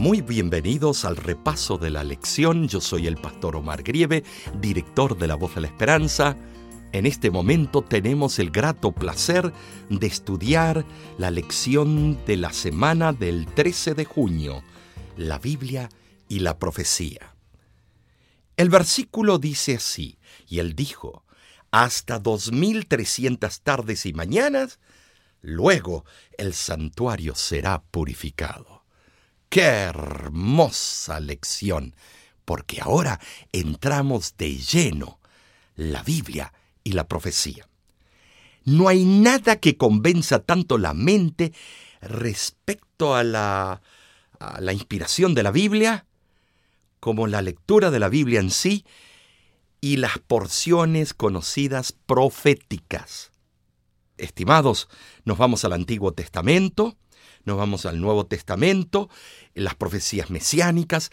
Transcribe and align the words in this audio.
Muy 0.00 0.22
bienvenidos 0.22 1.04
al 1.04 1.14
repaso 1.14 1.76
de 1.76 1.90
la 1.90 2.02
lección. 2.02 2.68
Yo 2.68 2.80
soy 2.80 3.06
el 3.06 3.18
pastor 3.18 3.54
Omar 3.54 3.82
Grieve, 3.82 4.24
director 4.58 5.18
de 5.18 5.26
La 5.26 5.34
Voz 5.34 5.56
de 5.56 5.60
la 5.60 5.66
Esperanza. 5.66 6.38
En 6.92 7.04
este 7.04 7.30
momento 7.30 7.82
tenemos 7.82 8.38
el 8.38 8.50
grato 8.50 8.92
placer 8.92 9.52
de 9.90 10.06
estudiar 10.06 10.86
la 11.18 11.30
lección 11.30 12.18
de 12.24 12.38
la 12.38 12.50
semana 12.50 13.12
del 13.12 13.44
13 13.44 13.92
de 13.92 14.06
junio, 14.06 14.62
la 15.18 15.38
Biblia 15.38 15.90
y 16.30 16.38
la 16.38 16.58
profecía. 16.58 17.34
El 18.56 18.70
versículo 18.70 19.36
dice 19.36 19.74
así, 19.74 20.18
y 20.48 20.60
él 20.60 20.74
dijo, 20.74 21.26
hasta 21.72 22.18
2300 22.18 23.60
tardes 23.60 24.06
y 24.06 24.14
mañanas, 24.14 24.78
luego 25.42 26.06
el 26.38 26.54
santuario 26.54 27.34
será 27.34 27.82
purificado. 27.90 28.69
¡Qué 29.50 29.62
hermosa 29.62 31.18
lección! 31.18 31.96
Porque 32.44 32.80
ahora 32.80 33.20
entramos 33.52 34.36
de 34.38 34.56
lleno 34.56 35.18
la 35.74 36.04
Biblia 36.04 36.52
y 36.84 36.92
la 36.92 37.08
profecía. 37.08 37.68
No 38.64 38.86
hay 38.86 39.04
nada 39.04 39.56
que 39.56 39.76
convenza 39.76 40.38
tanto 40.38 40.78
la 40.78 40.94
mente 40.94 41.52
respecto 42.00 43.16
a 43.16 43.24
la, 43.24 43.82
a 44.38 44.60
la 44.60 44.72
inspiración 44.72 45.34
de 45.34 45.42
la 45.42 45.50
Biblia 45.50 46.06
como 47.00 47.26
la 47.26 47.42
lectura 47.42 47.90
de 47.90 47.98
la 47.98 48.08
Biblia 48.08 48.38
en 48.38 48.50
sí 48.50 48.84
y 49.80 49.96
las 49.96 50.18
porciones 50.18 51.12
conocidas 51.12 51.92
proféticas. 52.06 53.32
Estimados, 54.16 54.88
nos 55.24 55.38
vamos 55.38 55.64
al 55.64 55.72
Antiguo 55.72 56.12
Testamento, 56.12 56.96
nos 57.44 57.56
vamos 57.56 57.86
al 57.86 58.00
Nuevo 58.00 58.26
Testamento, 58.26 59.08
las 59.54 59.74
profecías 59.74 60.30
mesiánicas, 60.30 61.10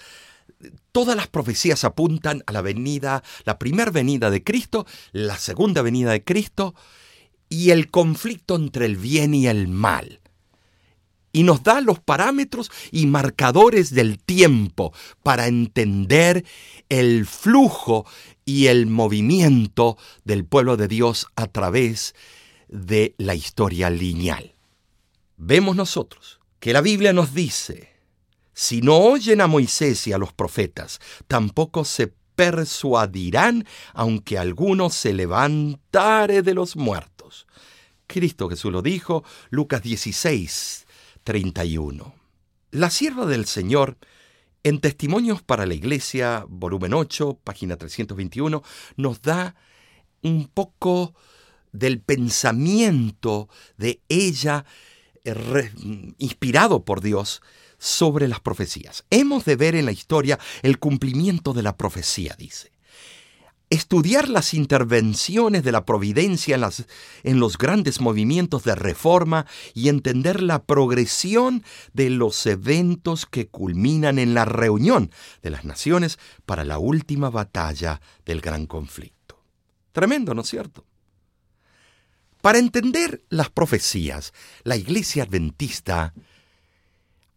todas 0.92 1.16
las 1.16 1.28
profecías 1.28 1.84
apuntan 1.84 2.44
a 2.48 2.52
la 2.52 2.62
venida, 2.62 3.24
la 3.46 3.60
primera 3.60 3.92
venida 3.92 4.30
de 4.30 4.44
Cristo, 4.44 4.86
la 5.12 5.38
segunda 5.38 5.82
venida 5.82 6.12
de 6.12 6.24
Cristo 6.24 6.76
y 7.50 7.72
el 7.72 7.90
conflicto 7.90 8.56
entre 8.56 8.86
el 8.86 8.98
bien 8.98 9.34
y 9.34 9.48
el 9.48 9.68
mal. 9.68 10.22
Y 11.32 11.44
nos 11.44 11.62
da 11.62 11.82
los 11.82 12.00
parámetros 12.00 12.72
y 12.92 13.06
marcadores 13.06 13.94
del 13.94 14.18
tiempo 14.18 14.92
para 15.22 15.48
entender 15.48 16.46
el 16.90 17.28
flujo 17.28 18.06
y 18.44 18.68
el 18.68 18.88
movimiento 18.88 19.98
del 20.24 20.46
pueblo 20.46 20.78
de 20.78 20.88
Dios 20.88 21.28
a 21.36 21.48
través 21.48 22.16
de 22.70 23.14
la 23.18 23.36
historia 23.36 23.90
lineal. 23.90 24.57
Vemos 25.38 25.76
nosotros 25.76 26.40
que 26.60 26.74
la 26.74 26.82
Biblia 26.82 27.14
nos 27.14 27.34
dice, 27.34 27.94
si 28.54 28.82
no 28.82 28.98
oyen 28.98 29.40
a 29.40 29.48
Moisés 29.48 30.08
y 30.08 30.14
a 30.14 30.18
los 30.18 30.34
profetas, 30.34 31.00
tampoco 31.28 31.86
se 31.86 32.12
persuadirán, 32.36 33.66
aunque 33.94 34.38
alguno 34.38 34.90
se 34.90 35.14
levantare 35.14 36.42
de 36.42 36.56
los 36.56 36.76
muertos. 36.76 37.48
Cristo 38.08 38.50
Jesús 38.50 38.72
lo 38.72 38.82
dijo, 38.82 39.24
Lucas 39.50 39.84
16, 39.84 40.88
31. 41.24 42.16
La 42.72 42.90
sierva 42.90 43.26
del 43.26 43.46
Señor 43.46 43.98
en 44.64 44.80
Testimonios 44.80 45.44
para 45.44 45.66
la 45.66 45.76
Iglesia, 45.76 46.46
volumen 46.50 46.94
8, 46.94 47.40
página 47.44 47.78
321, 47.78 48.64
nos 48.96 49.22
da 49.22 49.56
un 50.22 50.48
poco 50.48 51.14
del 51.72 52.02
pensamiento 52.02 53.50
de 53.78 54.02
ella, 54.10 54.66
eh, 55.28 55.72
inspirado 56.18 56.84
por 56.84 57.02
Dios, 57.02 57.42
sobre 57.80 58.28
las 58.28 58.40
profecías. 58.40 59.06
Hemos 59.10 59.46
de 59.46 59.56
ver 59.56 59.76
en 59.76 59.86
la 59.86 59.92
historia 59.92 60.40
el 60.64 60.80
cumplimiento 60.80 61.54
de 61.54 61.64
la 61.64 61.78
profecía, 61.78 62.36
dice 62.38 62.72
estudiar 63.70 64.30
las 64.30 64.54
intervenciones 64.54 65.64
de 65.64 65.72
la 65.72 65.86
providencia 65.86 66.56
en, 66.56 66.64
en, 67.24 67.40
los 67.40 67.58
grandes 67.58 68.00
movimientos 68.00 68.64
de 68.64 68.76
reforma 68.76 69.46
y 69.74 69.90
entender 69.90 70.42
la 70.42 70.64
progresión 70.64 71.64
de 71.94 72.10
los 72.10 72.46
eventos 72.46 73.26
que 73.26 73.48
culminan 73.48 74.20
en 74.20 74.34
la 74.34 74.46
reunión 74.46 75.12
de 75.42 75.50
las 75.50 75.66
naciones 75.66 76.18
para 76.46 76.64
la 76.64 76.78
última 76.78 77.30
batalla 77.30 78.00
del 78.26 78.40
gran 78.42 78.68
conflicto. 78.68 79.44
Tremendo, 79.92 80.34
¿no 80.34 80.42
es 80.42 80.50
cierto? 80.50 80.86
Para 82.48 82.60
entender 82.60 83.26
las 83.28 83.50
profecías, 83.50 84.32
la 84.64 84.78
Iglesia 84.78 85.24
Adventista 85.24 86.14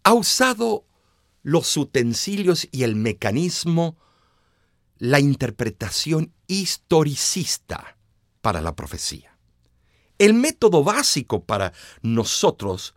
ha 0.04 0.14
usado 0.14 0.86
los 1.42 1.76
utensilios 1.76 2.68
y 2.70 2.84
el 2.84 2.94
mecanismo 2.94 3.98
la 4.98 5.18
interpretación 5.18 6.32
historicista 6.46 7.96
para 8.40 8.60
la 8.60 8.76
profecía. 8.76 9.36
El 10.18 10.32
método 10.34 10.84
básico 10.84 11.42
para 11.44 11.72
nosotros 12.02 12.94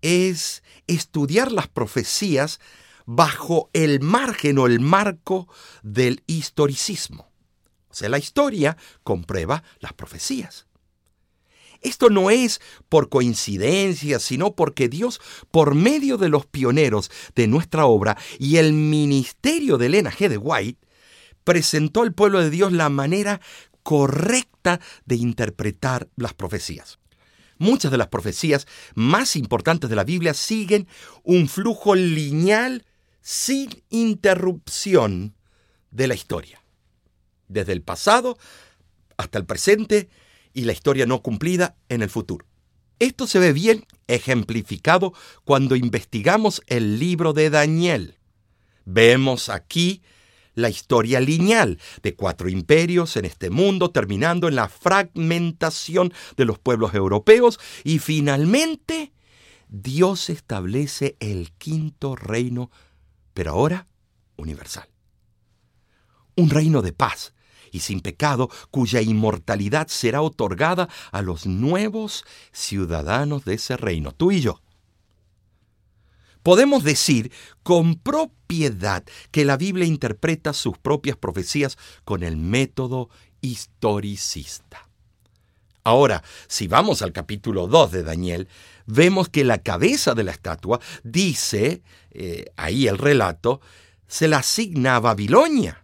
es 0.00 0.62
estudiar 0.86 1.52
las 1.52 1.68
profecías 1.68 2.58
bajo 3.04 3.68
el 3.74 4.00
margen 4.00 4.56
o 4.58 4.66
el 4.66 4.80
marco 4.80 5.46
del 5.82 6.22
historicismo. 6.26 7.30
O 7.90 7.94
sea, 7.94 8.08
la 8.08 8.16
historia 8.16 8.78
comprueba 9.02 9.62
las 9.80 9.92
profecías. 9.92 10.66
Esto 11.84 12.08
no 12.08 12.30
es 12.30 12.60
por 12.88 13.10
coincidencia, 13.10 14.18
sino 14.18 14.56
porque 14.56 14.88
Dios, 14.88 15.20
por 15.50 15.74
medio 15.74 16.16
de 16.16 16.30
los 16.30 16.46
pioneros 16.46 17.10
de 17.36 17.46
nuestra 17.46 17.84
obra 17.84 18.16
y 18.38 18.56
el 18.56 18.72
ministerio 18.72 19.76
de 19.76 19.86
Elena 19.86 20.10
G. 20.10 20.28
de 20.28 20.38
White, 20.38 20.80
presentó 21.44 22.00
al 22.00 22.14
pueblo 22.14 22.40
de 22.40 22.48
Dios 22.48 22.72
la 22.72 22.88
manera 22.88 23.40
correcta 23.82 24.80
de 25.04 25.16
interpretar 25.16 26.08
las 26.16 26.32
profecías. 26.32 26.98
Muchas 27.58 27.92
de 27.92 27.98
las 27.98 28.08
profecías 28.08 28.66
más 28.94 29.36
importantes 29.36 29.90
de 29.90 29.96
la 29.96 30.04
Biblia 30.04 30.32
siguen 30.32 30.88
un 31.22 31.48
flujo 31.48 31.94
lineal 31.94 32.86
sin 33.20 33.84
interrupción 33.90 35.36
de 35.90 36.08
la 36.08 36.14
historia, 36.14 36.62
desde 37.48 37.72
el 37.72 37.82
pasado 37.82 38.38
hasta 39.18 39.38
el 39.38 39.44
presente 39.44 40.08
y 40.54 40.62
la 40.64 40.72
historia 40.72 41.04
no 41.04 41.20
cumplida 41.20 41.76
en 41.88 42.00
el 42.00 42.08
futuro. 42.08 42.46
Esto 43.00 43.26
se 43.26 43.40
ve 43.40 43.52
bien 43.52 43.84
ejemplificado 44.06 45.12
cuando 45.44 45.76
investigamos 45.76 46.62
el 46.68 46.98
libro 46.98 47.32
de 47.32 47.50
Daniel. 47.50 48.18
Vemos 48.84 49.48
aquí 49.48 50.02
la 50.54 50.70
historia 50.70 51.20
lineal 51.20 51.80
de 52.02 52.14
cuatro 52.14 52.48
imperios 52.48 53.16
en 53.16 53.24
este 53.24 53.50
mundo, 53.50 53.90
terminando 53.90 54.46
en 54.46 54.54
la 54.54 54.68
fragmentación 54.68 56.12
de 56.36 56.44
los 56.44 56.60
pueblos 56.60 56.94
europeos 56.94 57.58
y 57.82 57.98
finalmente 57.98 59.12
Dios 59.68 60.30
establece 60.30 61.16
el 61.18 61.52
quinto 61.58 62.14
reino, 62.14 62.70
pero 63.32 63.52
ahora 63.52 63.88
universal. 64.36 64.88
Un 66.36 66.50
reino 66.50 66.82
de 66.82 66.92
paz 66.92 67.33
y 67.74 67.80
sin 67.80 68.00
pecado, 68.00 68.48
cuya 68.70 69.02
inmortalidad 69.02 69.88
será 69.88 70.22
otorgada 70.22 70.88
a 71.10 71.22
los 71.22 71.44
nuevos 71.44 72.24
ciudadanos 72.52 73.44
de 73.44 73.54
ese 73.54 73.76
reino, 73.76 74.12
tú 74.12 74.30
y 74.30 74.40
yo 74.40 74.60
podemos 76.44 76.84
decir 76.84 77.32
con 77.62 77.96
propiedad 77.96 79.02
que 79.32 79.46
la 79.46 79.56
Biblia 79.56 79.86
interpreta 79.86 80.52
sus 80.52 80.76
propias 80.78 81.16
profecías 81.16 81.78
con 82.04 82.22
el 82.22 82.36
método 82.36 83.08
historicista. 83.40 84.86
Ahora, 85.82 86.22
si 86.46 86.68
vamos 86.68 87.00
al 87.02 87.12
capítulo 87.12 87.66
2 87.66 87.92
de 87.92 88.02
Daniel, 88.02 88.48
vemos 88.86 89.30
que 89.30 89.42
la 89.42 89.58
cabeza 89.58 90.14
de 90.14 90.22
la 90.22 90.32
estatua 90.32 90.80
dice, 91.02 91.82
eh, 92.10 92.44
ahí 92.56 92.88
el 92.88 92.98
relato, 92.98 93.62
se 94.06 94.28
la 94.28 94.38
asigna 94.38 94.96
a 94.96 95.00
Babilonia 95.00 95.83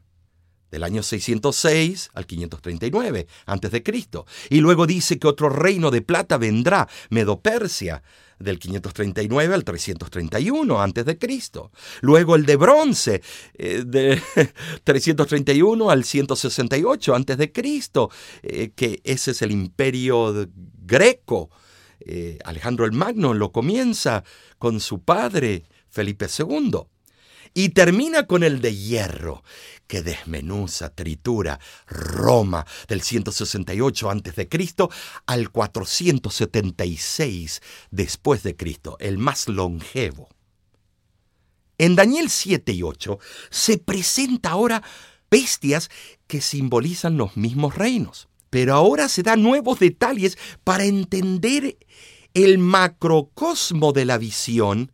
del 0.71 0.85
año 0.85 1.03
606 1.03 2.11
al 2.15 2.27
539 2.27 3.27
antes 3.47 3.71
de 3.71 3.83
Cristo. 3.83 4.27
Y 4.49 4.61
luego 4.61 4.87
dice 4.87 5.19
que 5.19 5.29
otro 5.29 5.49
reino 5.49 5.91
de 5.91 6.03
plata 6.03 6.39
vendrá, 6.39 6.89
Medo-Persia, 7.11 8.03
del 8.41 8.59
539 8.59 9.55
al 9.55 9.65
331 9.65 10.83
antes 10.83 11.05
de 11.05 11.19
Cristo. 11.19 11.71
Luego 12.01 12.35
el 12.35 12.47
de 12.47 12.57
bronce 12.57 13.23
eh, 13.55 13.85
de 13.87 14.21
331 14.85 15.91
al 15.91 16.05
168 16.05 17.15
antes 17.15 17.37
de 17.37 17.53
Cristo, 17.53 18.11
eh, 18.43 18.73
que 18.75 19.01
ese 19.05 19.33
es 19.33 19.43
el 19.43 19.53
imperio 19.53 20.49
greco. 20.83 21.51
Eh, 22.01 22.39
Alejandro 22.45 22.87
el 22.87 22.93
Magno 22.93 23.35
lo 23.35 23.53
comienza 23.53 24.25
con 24.59 24.81
su 24.81 25.03
padre 25.03 25.65
Felipe 25.91 26.27
II. 26.27 26.81
Y 27.53 27.71
termina 27.71 28.27
con 28.27 28.43
el 28.43 28.61
de 28.61 28.77
hierro, 28.77 29.43
que 29.87 30.03
desmenuza, 30.03 30.95
tritura 30.95 31.59
Roma 31.87 32.67
del 32.89 33.01
168 33.03 34.11
a.C. 34.11 34.49
al 35.27 35.51
476 35.51 37.61
después 37.91 38.43
de 38.43 38.57
Cristo, 38.57 38.97
el 39.01 39.19
más 39.19 39.49
longevo. 39.49 40.29
En 41.79 41.97
Daniel 41.97 42.31
7 42.31 42.73
y 42.73 42.83
8 42.83 43.19
se 43.51 43.79
presenta 43.79 44.51
ahora 44.51 44.83
bestias 45.31 45.91
que 46.27 46.41
simbolizan 46.41 47.17
los 47.17 47.37
mismos 47.37 47.75
reinos. 47.75 48.29
Pero 48.51 48.75
ahora 48.75 49.09
se 49.09 49.23
dan 49.23 49.43
nuevos 49.43 49.79
detalles 49.79 50.37
para 50.65 50.85
entender 50.85 51.79
el 52.35 52.59
macrocosmo 52.59 53.93
de 53.93 54.05
la 54.05 54.19
visión 54.19 54.93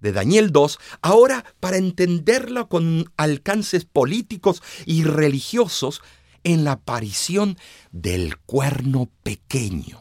de 0.00 0.12
Daniel 0.12 0.52
2, 0.52 0.78
ahora 1.02 1.44
para 1.60 1.76
entenderla 1.76 2.64
con 2.64 3.12
alcances 3.16 3.84
políticos 3.84 4.62
y 4.84 5.04
religiosos 5.04 6.02
en 6.44 6.64
la 6.64 6.72
aparición 6.72 7.58
del 7.90 8.36
cuerno 8.38 9.10
pequeño. 9.22 10.00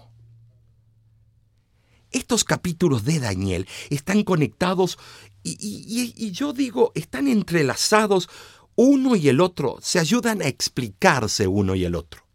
Estos 2.12 2.44
capítulos 2.44 3.04
de 3.04 3.20
Daniel 3.20 3.68
están 3.90 4.24
conectados 4.24 4.98
y, 5.44 6.14
y, 6.16 6.32
yo 6.32 6.54
digo, 6.54 6.92
están 6.96 7.28
entrelazados 7.28 8.30
uno 8.76 9.16
y 9.16 9.30
el 9.30 9.42
otro, 9.42 9.78
se 9.82 10.00
ayudan 10.00 10.42
a 10.42 10.48
explicarse 10.48 11.48
uno 11.48 11.76
y 11.76 11.86
el 11.86 11.96
otro. 11.96 12.26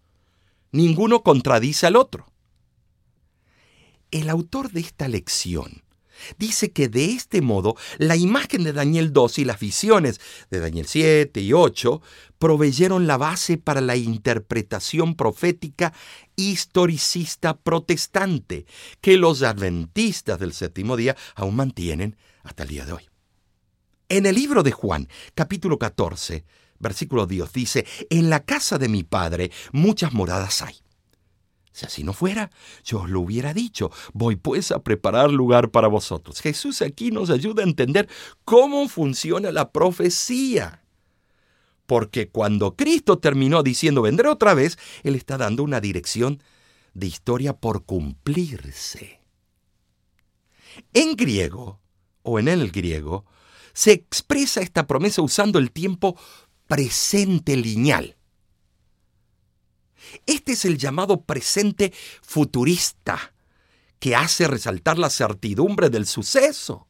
Ninguno 0.73 1.23
contradice 1.23 1.87
al 1.87 1.97
otro. 1.97 2.27
El 4.11 4.29
autor 4.29 4.71
de 4.71 4.81
esta 4.81 5.09
lección 5.09 5.83
dice 6.39 6.73
que 6.73 6.89
de 6.89 7.07
este 7.13 7.43
modo 7.43 7.77
la 7.99 8.17
imagen 8.17 8.65
de 8.65 8.73
Daniel 8.73 9.13
2 9.13 9.39
y 9.41 9.45
las 9.45 9.61
visiones 9.61 10.21
de 10.51 10.61
Daniel 10.61 10.87
7 10.87 11.41
y 11.41 11.53
8 11.53 12.03
proveyeron 12.39 13.07
la 13.07 13.19
base 13.19 13.59
para 13.59 13.81
la 13.81 13.97
interpretación 13.97 15.15
profética 15.15 15.93
historicista 16.37 17.57
protestante 17.57 18.67
que 19.01 19.17
los 19.17 19.43
adventistas 19.43 20.39
del 20.39 20.53
séptimo 20.53 20.97
día 20.97 21.17
aún 21.35 21.57
mantienen 21.57 22.17
hasta 22.43 22.63
el 22.63 22.71
día 22.71 22.87
de 22.87 22.93
hoy. 22.93 23.11
En 24.09 24.27
el 24.27 24.35
libro 24.35 24.63
de 24.63 24.73
Juan, 24.73 25.07
capítulo 25.35 25.79
14, 25.79 26.45
versículo 26.81 27.27
10, 27.27 27.53
dice, 27.53 27.87
En 28.09 28.29
la 28.29 28.45
casa 28.45 28.79
de 28.79 28.89
mi 28.89 29.05
padre 29.05 29.53
muchas 29.73 30.13
moradas 30.13 30.63
hay. 30.63 30.80
Si 31.81 31.87
así 31.87 32.05
no 32.05 32.13
fuera, 32.13 32.51
yo 32.85 33.01
os 33.01 33.09
lo 33.09 33.21
hubiera 33.21 33.55
dicho. 33.55 33.91
Voy 34.13 34.37
pues 34.37 34.71
a 34.71 34.83
preparar 34.83 35.33
lugar 35.33 35.71
para 35.71 35.89
vosotros. 35.89 36.43
Jesús 36.43 36.83
aquí 36.83 37.11
nos 37.11 37.31
ayuda 37.31 37.63
a 37.63 37.67
entender 37.67 38.07
cómo 38.45 38.87
funciona 38.87 39.51
la 39.51 39.73
profecía. 39.73 40.85
Porque 41.87 42.29
cuando 42.29 42.77
Cristo 42.77 43.19
terminó 43.19 43.63
diciendo 43.63 44.03
vendré 44.03 44.29
otra 44.29 44.53
vez, 44.53 44.79
Él 45.05 45.15
está 45.15 45.39
dando 45.39 45.63
una 45.63 45.81
dirección 45.81 46.43
de 46.93 47.07
historia 47.07 47.55
por 47.55 47.87
cumplirse. 47.87 49.23
En 50.93 51.17
griego, 51.17 51.81
o 52.23 52.39
en 52.39 52.49
el 52.49 52.71
griego, 52.73 53.25
se 53.73 53.93
expresa 53.93 54.61
esta 54.61 54.87
promesa 54.87 55.23
usando 55.23 55.59
el 55.59 55.73
tiempo 55.73 56.15
presente 56.67 57.57
lineal. 57.57 58.19
Este 60.27 60.53
es 60.53 60.65
el 60.65 60.79
llamado 60.79 61.23
presente 61.23 61.93
futurista, 62.23 63.35
que 63.99 64.17
hace 64.17 64.49
resaltar 64.49 64.99
la 64.99 65.11
certidumbre 65.11 65.91
del 65.91 66.07
suceso. 66.07 66.89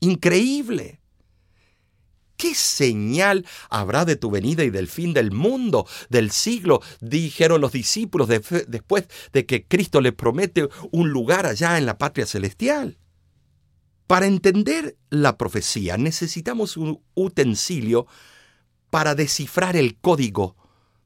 Increíble. 0.00 1.00
¿Qué 2.36 2.54
señal 2.54 3.46
habrá 3.70 4.04
de 4.04 4.16
tu 4.16 4.30
venida 4.30 4.62
y 4.62 4.70
del 4.70 4.88
fin 4.88 5.14
del 5.14 5.32
mundo, 5.32 5.86
del 6.10 6.30
siglo? 6.30 6.82
Dijeron 7.00 7.60
los 7.60 7.72
discípulos 7.72 8.28
después 8.28 9.08
de 9.32 9.46
que 9.46 9.64
Cristo 9.64 10.00
les 10.00 10.12
promete 10.12 10.68
un 10.92 11.10
lugar 11.10 11.46
allá 11.46 11.78
en 11.78 11.86
la 11.86 11.96
patria 11.96 12.26
celestial. 12.26 12.98
Para 14.06 14.26
entender 14.26 14.96
la 15.10 15.36
profecía 15.36 15.96
necesitamos 15.96 16.76
un 16.76 17.02
utensilio 17.14 18.06
para 18.90 19.14
descifrar 19.14 19.76
el 19.76 19.96
código 19.98 20.56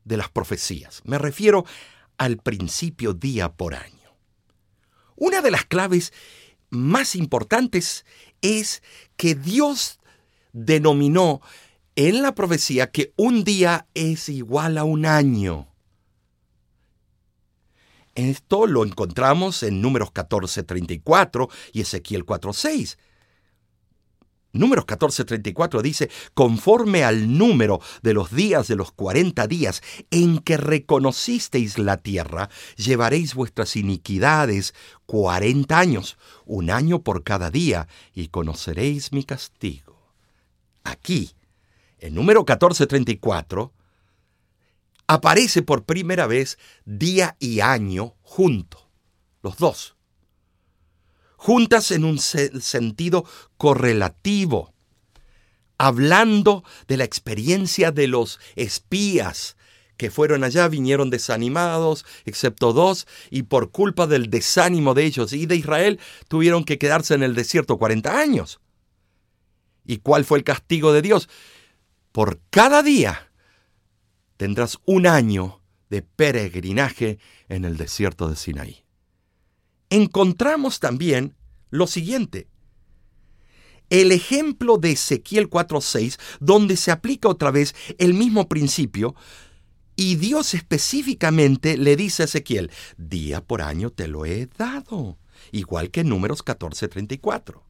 de 0.05 0.17
las 0.17 0.29
profecías. 0.29 1.03
Me 1.05 1.19
refiero 1.19 1.65
al 2.19 2.39
principio 2.39 3.15
día 3.15 3.53
por 3.53 3.75
año. 3.75 4.17
Una 5.17 5.41
de 5.41 5.51
las 5.51 5.65
claves 5.65 6.13
más 6.71 7.15
importantes 7.15 8.05
es 8.43 8.83
que 9.17 9.35
Dios 9.35 10.01
denominó 10.53 11.41
en 11.97 12.23
la 12.23 12.35
profecía 12.35 12.91
que 12.91 13.13
un 13.17 13.45
día 13.45 13.87
es 13.95 14.29
igual 14.29 14.79
a 14.79 14.85
un 14.85 15.07
año. 15.07 15.69
Esto 18.15 18.67
lo 18.67 18.85
encontramos 18.85 19.63
en 19.63 19.81
números 19.81 20.13
14.34 20.13 21.51
y 21.73 21.83
Ezequiel 21.83 22.27
4.6. 22.27 22.97
Números 24.53 24.85
14:34 24.85 25.81
dice, 25.81 26.11
conforme 26.35 27.05
al 27.05 27.39
número 27.39 27.81
de 28.03 28.15
los 28.15 28.33
días 28.33 28.67
de 28.67 28.75
los 28.75 28.91
cuarenta 28.91 29.47
días 29.47 29.81
en 30.11 30.39
que 30.39 30.57
reconocisteis 30.57 31.79
la 31.79 31.99
tierra, 31.99 32.51
llevaréis 32.77 33.35
vuestras 33.35 33.77
iniquidades 33.77 34.75
cuarenta 35.07 35.79
años, 35.79 36.19
un 36.47 36.71
año 36.71 37.03
por 37.03 37.23
cada 37.23 37.51
día, 37.51 37.87
y 38.13 38.29
conoceréis 38.29 39.13
mi 39.13 39.23
castigo. 39.23 40.15
Aquí, 40.83 41.31
en 41.99 42.15
número 42.15 42.45
14:34, 42.45 43.71
aparece 45.07 45.63
por 45.63 45.85
primera 45.85 46.27
vez 46.27 46.59
día 46.85 47.37
y 47.39 47.61
año 47.61 48.17
junto, 48.23 48.91
los 49.43 49.59
dos 49.59 49.97
juntas 51.41 51.91
en 51.91 52.05
un 52.05 52.19
sentido 52.19 53.25
correlativo, 53.57 54.75
hablando 55.79 56.65
de 56.87 56.99
la 56.99 57.05
experiencia 57.05 57.93
de 57.93 58.09
los 58.09 58.39
espías 58.57 59.57
que 59.97 60.11
fueron 60.11 60.45
allá, 60.45 60.69
vinieron 60.69 61.09
desanimados, 61.09 62.05
excepto 62.27 62.75
dos, 62.75 63.07
y 63.31 63.45
por 63.45 63.71
culpa 63.71 64.07
del 64.07 64.29
desánimo 64.29 64.93
de 64.93 65.05
ellos 65.05 65.33
y 65.33 65.47
de 65.47 65.57
Israel, 65.57 65.99
tuvieron 66.29 66.63
que 66.63 66.77
quedarse 66.77 67.15
en 67.15 67.23
el 67.23 67.35
desierto 67.35 67.79
40 67.79 68.19
años. 68.19 68.61
¿Y 69.87 69.97
cuál 69.97 70.27
fue 70.27 70.37
el 70.37 70.45
castigo 70.45 70.93
de 70.93 71.01
Dios? 71.01 71.31
Por 72.13 72.39
cada 72.51 72.83
día 72.83 73.31
tendrás 74.37 74.79
un 74.85 75.07
año 75.07 75.63
de 75.89 76.03
peregrinaje 76.03 77.19
en 77.49 77.65
el 77.65 77.79
desierto 77.79 78.29
de 78.29 78.37
Sinaí 78.37 78.85
encontramos 79.91 80.81
también 80.81 81.35
lo 81.71 81.87
siguiente. 81.87 82.49
El 83.91 84.13
ejemplo 84.13 84.79
de 84.79 84.93
Ezequiel 84.93 85.51
4.6, 85.51 86.19
donde 86.39 86.77
se 86.77 86.93
aplica 86.93 87.29
otra 87.29 87.51
vez 87.51 87.75
el 87.99 88.15
mismo 88.15 88.49
principio, 88.49 89.17
y 89.97 90.17
Dios 90.17 90.55
específicamente 90.55 91.77
le 91.77 91.97
dice 91.97 92.23
a 92.23 92.27
Ezequiel, 92.27 92.71
día 92.97 93.45
por 93.45 93.61
año 93.61 93.91
te 93.91 94.09
lo 94.09 94.25
he 94.25 94.47
dado, 94.47 95.19
igual 95.51 95.91
que 95.91 96.01
en 96.01 96.09
números 96.09 96.45
14.34. 96.45 97.70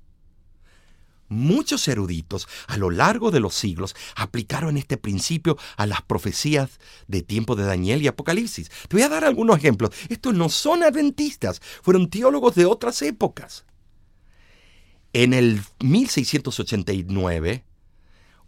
Muchos 1.30 1.87
eruditos 1.87 2.49
a 2.66 2.76
lo 2.76 2.90
largo 2.90 3.30
de 3.30 3.38
los 3.38 3.54
siglos 3.54 3.94
aplicaron 4.16 4.76
este 4.76 4.96
principio 4.96 5.56
a 5.76 5.87
las 5.87 6.02
profecías 6.02 6.80
de 7.06 7.22
tiempo 7.22 7.54
de 7.54 7.62
Daniel 7.62 8.02
y 8.02 8.08
Apocalipsis. 8.08 8.68
Te 8.88 8.96
voy 8.96 9.02
a 9.02 9.08
dar 9.08 9.25
algunos 9.25 9.56
ejemplos. 9.56 9.92
Estos 10.08 10.34
no 10.34 10.49
son 10.49 10.82
adventistas, 10.82 11.62
fueron 11.82 12.10
teólogos 12.10 12.56
de 12.56 12.66
otras 12.66 13.00
épocas. 13.02 13.64
En 15.12 15.32
el 15.32 15.62
1689, 15.78 17.64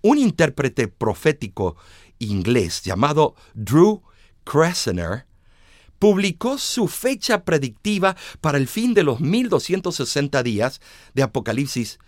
un 0.00 0.18
intérprete 0.18 0.88
profético 0.88 1.76
inglés 2.18 2.82
llamado 2.82 3.36
Drew 3.54 4.02
Cressener 4.42 5.26
publicó 6.00 6.58
su 6.58 6.88
fecha 6.88 7.44
predictiva 7.44 8.16
para 8.40 8.58
el 8.58 8.66
fin 8.66 8.92
de 8.92 9.04
los 9.04 9.20
1260 9.20 10.42
días 10.42 10.80
de 11.14 11.22
Apocalipsis 11.22 12.00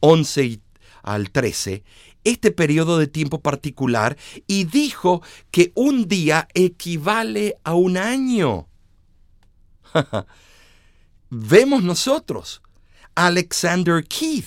11 0.00 0.60
al 1.02 1.30
13, 1.30 1.84
este 2.24 2.50
periodo 2.50 2.98
de 2.98 3.06
tiempo 3.06 3.40
particular 3.40 4.16
y 4.46 4.64
dijo 4.64 5.22
que 5.50 5.72
un 5.74 6.08
día 6.08 6.48
equivale 6.54 7.56
a 7.64 7.74
un 7.74 7.96
año. 7.96 8.68
Vemos 11.30 11.82
nosotros. 11.82 12.62
Alexander 13.14 14.04
Keith, 14.04 14.46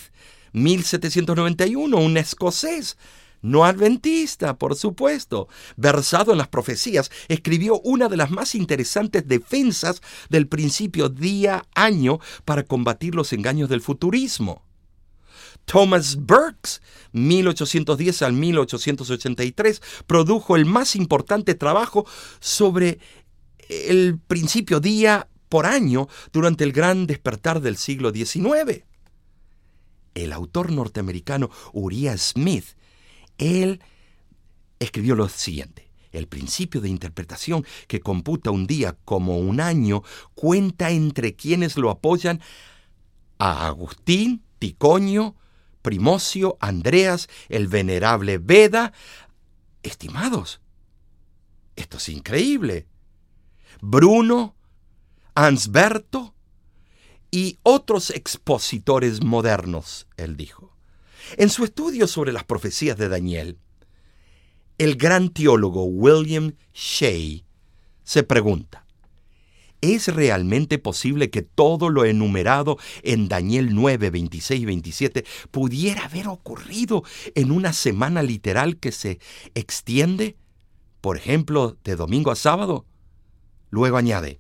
1791, 0.54 1.98
un 1.98 2.18
escocés, 2.18 2.98
no 3.42 3.66
adventista, 3.66 4.58
por 4.58 4.76
supuesto, 4.76 5.50
versado 5.76 6.32
en 6.32 6.38
las 6.38 6.48
profecías, 6.48 7.12
escribió 7.28 7.80
una 7.82 8.08
de 8.08 8.18
las 8.18 8.32
más 8.32 8.56
interesantes 8.56 9.28
defensas 9.28 10.02
del 10.30 10.48
principio 10.48 11.10
día-año 11.10 12.20
para 12.46 12.64
combatir 12.64 13.16
los 13.16 13.34
engaños 13.34 13.68
del 13.68 13.82
futurismo. 13.82 14.64
Thomas 15.66 16.18
Burks, 16.18 16.82
1810 17.14 18.22
al 18.22 18.34
1883, 18.34 19.82
produjo 20.06 20.56
el 20.56 20.66
más 20.66 20.96
importante 20.96 21.56
trabajo 21.56 22.06
sobre 22.40 23.00
el 23.70 24.20
principio 24.20 24.80
día 24.80 25.28
por 25.50 25.66
año 25.66 26.08
durante 26.32 26.64
el 26.64 26.72
gran 26.72 27.08
despertar 27.08 27.62
del 27.62 27.78
siglo 27.78 28.12
XIX. 28.12 28.84
el 30.14 30.34
autor 30.34 30.72
norteamericano 30.72 31.50
Uriah 31.72 32.18
Smith, 32.18 32.66
él 33.38 33.82
escribió 34.80 35.16
lo 35.16 35.30
siguiente. 35.30 35.90
El 36.12 36.28
principio 36.28 36.82
de 36.82 36.90
interpretación 36.90 37.66
que 37.88 38.02
computa 38.02 38.52
un 38.52 38.68
día 38.68 38.98
como 39.06 39.40
un 39.40 39.62
año 39.62 40.04
cuenta 40.36 40.92
entre 40.92 41.36
quienes 41.36 41.78
lo 41.78 41.90
apoyan 41.90 42.42
a 43.38 43.68
Agustín, 43.68 44.44
Ticonio, 44.60 45.36
Primocio, 45.82 46.58
Andreas, 46.60 47.30
el 47.50 47.68
venerable 47.68 48.38
Veda. 48.38 48.94
Estimados, 49.84 50.62
esto 51.76 51.98
es 51.98 52.10
increíble. 52.10 52.88
Bruno, 53.82 54.56
Ansberto 55.34 56.36
y 57.32 57.58
otros 57.64 58.10
expositores 58.12 59.24
modernos, 59.24 60.08
él 60.18 60.36
dijo. 60.36 60.76
En 61.38 61.50
su 61.50 61.64
estudio 61.64 62.08
sobre 62.08 62.34
las 62.34 62.44
profecías 62.44 62.98
de 62.98 63.08
Daniel, 63.08 63.58
el 64.78 64.96
gran 64.96 65.30
teólogo 65.30 65.86
William 65.86 66.56
Shea 66.74 67.44
se 68.04 68.24
pregunta, 68.24 68.86
¿es 69.82 70.08
realmente 70.08 70.78
posible 70.78 71.30
que 71.30 71.42
todo 71.42 71.90
lo 71.90 72.06
enumerado 72.06 72.78
en 73.04 73.28
Daniel 73.28 73.74
9, 73.74 74.10
26 74.10 74.62
y 74.62 74.66
27 74.66 75.26
pudiera 75.50 76.06
haber 76.06 76.28
ocurrido 76.28 77.04
en 77.36 77.52
una 77.52 77.74
semana 77.74 78.24
literal 78.24 78.78
que 78.78 78.92
se 78.92 79.20
extiende, 79.56 80.38
por 81.02 81.18
ejemplo, 81.18 81.78
de 81.84 81.96
domingo 81.96 82.32
a 82.32 82.36
sábado? 82.36 82.86
Luego 83.72 83.98
añade, 83.98 84.40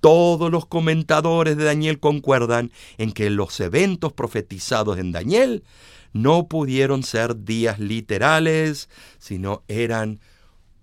todos 0.00 0.50
los 0.50 0.66
comentadores 0.66 1.56
de 1.56 1.64
Daniel 1.64 1.98
concuerdan 1.98 2.70
en 2.98 3.12
que 3.12 3.30
los 3.30 3.58
eventos 3.60 4.12
profetizados 4.12 4.98
en 4.98 5.12
Daniel 5.12 5.64
no 6.12 6.46
pudieron 6.46 7.02
ser 7.02 7.44
días 7.44 7.78
literales, 7.78 8.88
sino 9.18 9.62
eran 9.66 10.20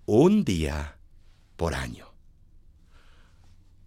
un 0.06 0.44
día 0.44 0.98
por 1.56 1.74
año. 1.74 2.11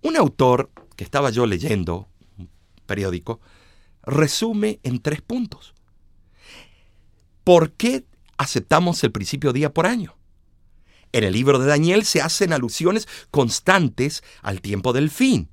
Un 0.05 0.17
autor 0.17 0.69
que 0.95 1.03
estaba 1.03 1.31
yo 1.31 1.47
leyendo, 1.47 2.07
un 2.37 2.47
periódico, 2.85 3.41
resume 4.03 4.79
en 4.83 4.99
tres 4.99 5.23
puntos. 5.23 5.73
¿Por 7.43 7.71
qué 7.71 8.05
aceptamos 8.37 9.03
el 9.03 9.11
principio 9.11 9.51
día 9.51 9.73
por 9.73 9.87
año? 9.87 10.15
En 11.11 11.23
el 11.23 11.33
libro 11.33 11.57
de 11.57 11.65
Daniel 11.65 12.05
se 12.05 12.21
hacen 12.21 12.53
alusiones 12.53 13.07
constantes 13.31 14.23
al 14.43 14.61
tiempo 14.61 14.93
del 14.93 15.09
fin. 15.09 15.49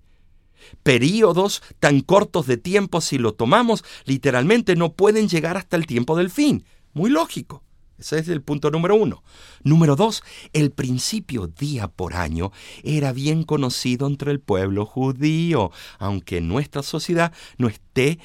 Períodos 0.83 1.63
tan 1.81 2.03
cortos 2.03 2.47
de 2.47 2.59
tiempo, 2.59 3.01
si 3.01 3.17
lo 3.17 3.33
tomamos 3.33 3.83
literalmente, 4.05 4.77
no 4.77 4.93
pueden 4.93 5.31
llegar 5.31 5.57
hasta 5.57 5.79
el 5.79 5.87
tiempo 5.87 6.15
del 6.15 6.29
fin. 6.29 6.67
Muy 6.93 7.09
lógico. 7.09 7.65
Ese 8.03 8.19
es 8.19 8.29
el 8.29 8.43
punto 8.43 8.71
número 8.73 8.97
uno. 8.97 9.23
Número 9.63 9.95
dos, 9.95 10.25
el 10.53 10.73
principio 10.73 11.47
día 11.47 11.87
por 11.87 12.15
año 12.15 12.51
era 12.83 13.13
bien 13.13 13.45
conocido 13.45 14.09
entre 14.09 14.33
el 14.33 14.41
pueblo 14.41 14.85
judío, 14.85 15.71
aunque 16.01 16.41
nuestra 16.41 16.83
sociedad 16.83 17.33
no 17.59 17.69
esté 17.69 18.19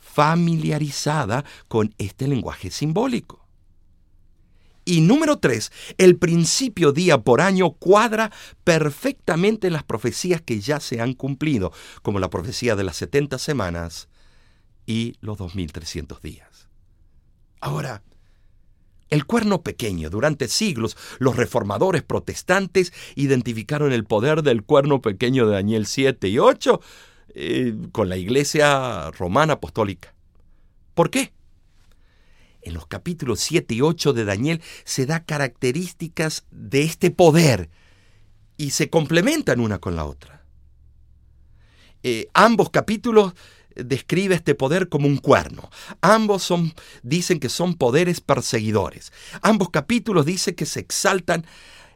familiarizada 0.00 1.44
con 1.68 1.94
este 1.98 2.26
lenguaje 2.26 2.70
simbólico. 2.70 3.46
Y 4.86 5.02
número 5.02 5.38
tres, 5.38 5.70
el 5.98 6.16
principio 6.16 6.92
día 6.92 7.18
por 7.18 7.42
año 7.42 7.72
cuadra 7.72 8.32
perfectamente 8.64 9.66
en 9.66 9.74
las 9.74 9.84
profecías 9.84 10.40
que 10.40 10.60
ya 10.60 10.80
se 10.80 11.02
han 11.02 11.12
cumplido, 11.12 11.72
como 12.00 12.18
la 12.18 12.30
profecía 12.30 12.74
de 12.74 12.84
las 12.84 12.96
70 12.96 13.38
semanas 13.38 14.08
y 14.86 15.16
los 15.20 15.36
2300 15.36 16.22
días. 16.22 16.68
Ahora, 17.60 18.02
el 19.10 19.26
cuerno 19.26 19.62
pequeño. 19.62 20.10
Durante 20.10 20.48
siglos, 20.48 20.96
los 21.18 21.36
reformadores 21.36 22.02
protestantes 22.02 22.92
identificaron 23.14 23.92
el 23.92 24.04
poder 24.04 24.42
del 24.42 24.62
cuerno 24.62 25.00
pequeño 25.00 25.46
de 25.46 25.54
Daniel 25.54 25.86
7 25.86 26.28
y 26.28 26.38
8 26.38 26.80
eh, 27.34 27.74
con 27.92 28.08
la 28.08 28.16
iglesia 28.16 29.10
romana 29.12 29.54
apostólica. 29.54 30.14
¿Por 30.94 31.10
qué? 31.10 31.32
en 32.62 32.74
los 32.74 32.86
capítulos 32.86 33.40
7 33.40 33.74
y 33.74 33.80
8 33.80 34.12
de 34.12 34.24
Daniel 34.24 34.62
se 34.84 35.06
da 35.06 35.24
características 35.24 36.44
de 36.50 36.82
este 36.82 37.10
poder 37.10 37.70
y 38.56 38.70
se 38.70 38.90
complementan 38.90 39.60
una 39.60 39.78
con 39.78 39.96
la 39.96 40.04
otra. 40.04 40.44
Eh, 42.02 42.28
ambos 42.34 42.70
capítulos 42.70 43.34
describe 43.84 44.34
este 44.34 44.54
poder 44.54 44.88
como 44.88 45.06
un 45.06 45.16
cuerno. 45.16 45.70
Ambos 46.00 46.52
dicen 47.02 47.40
que 47.40 47.48
son 47.48 47.74
poderes 47.74 48.20
perseguidores. 48.20 49.12
Ambos 49.42 49.70
capítulos 49.70 50.26
dicen 50.26 50.54
que 50.54 50.66
se 50.66 50.80
exaltan, 50.80 51.46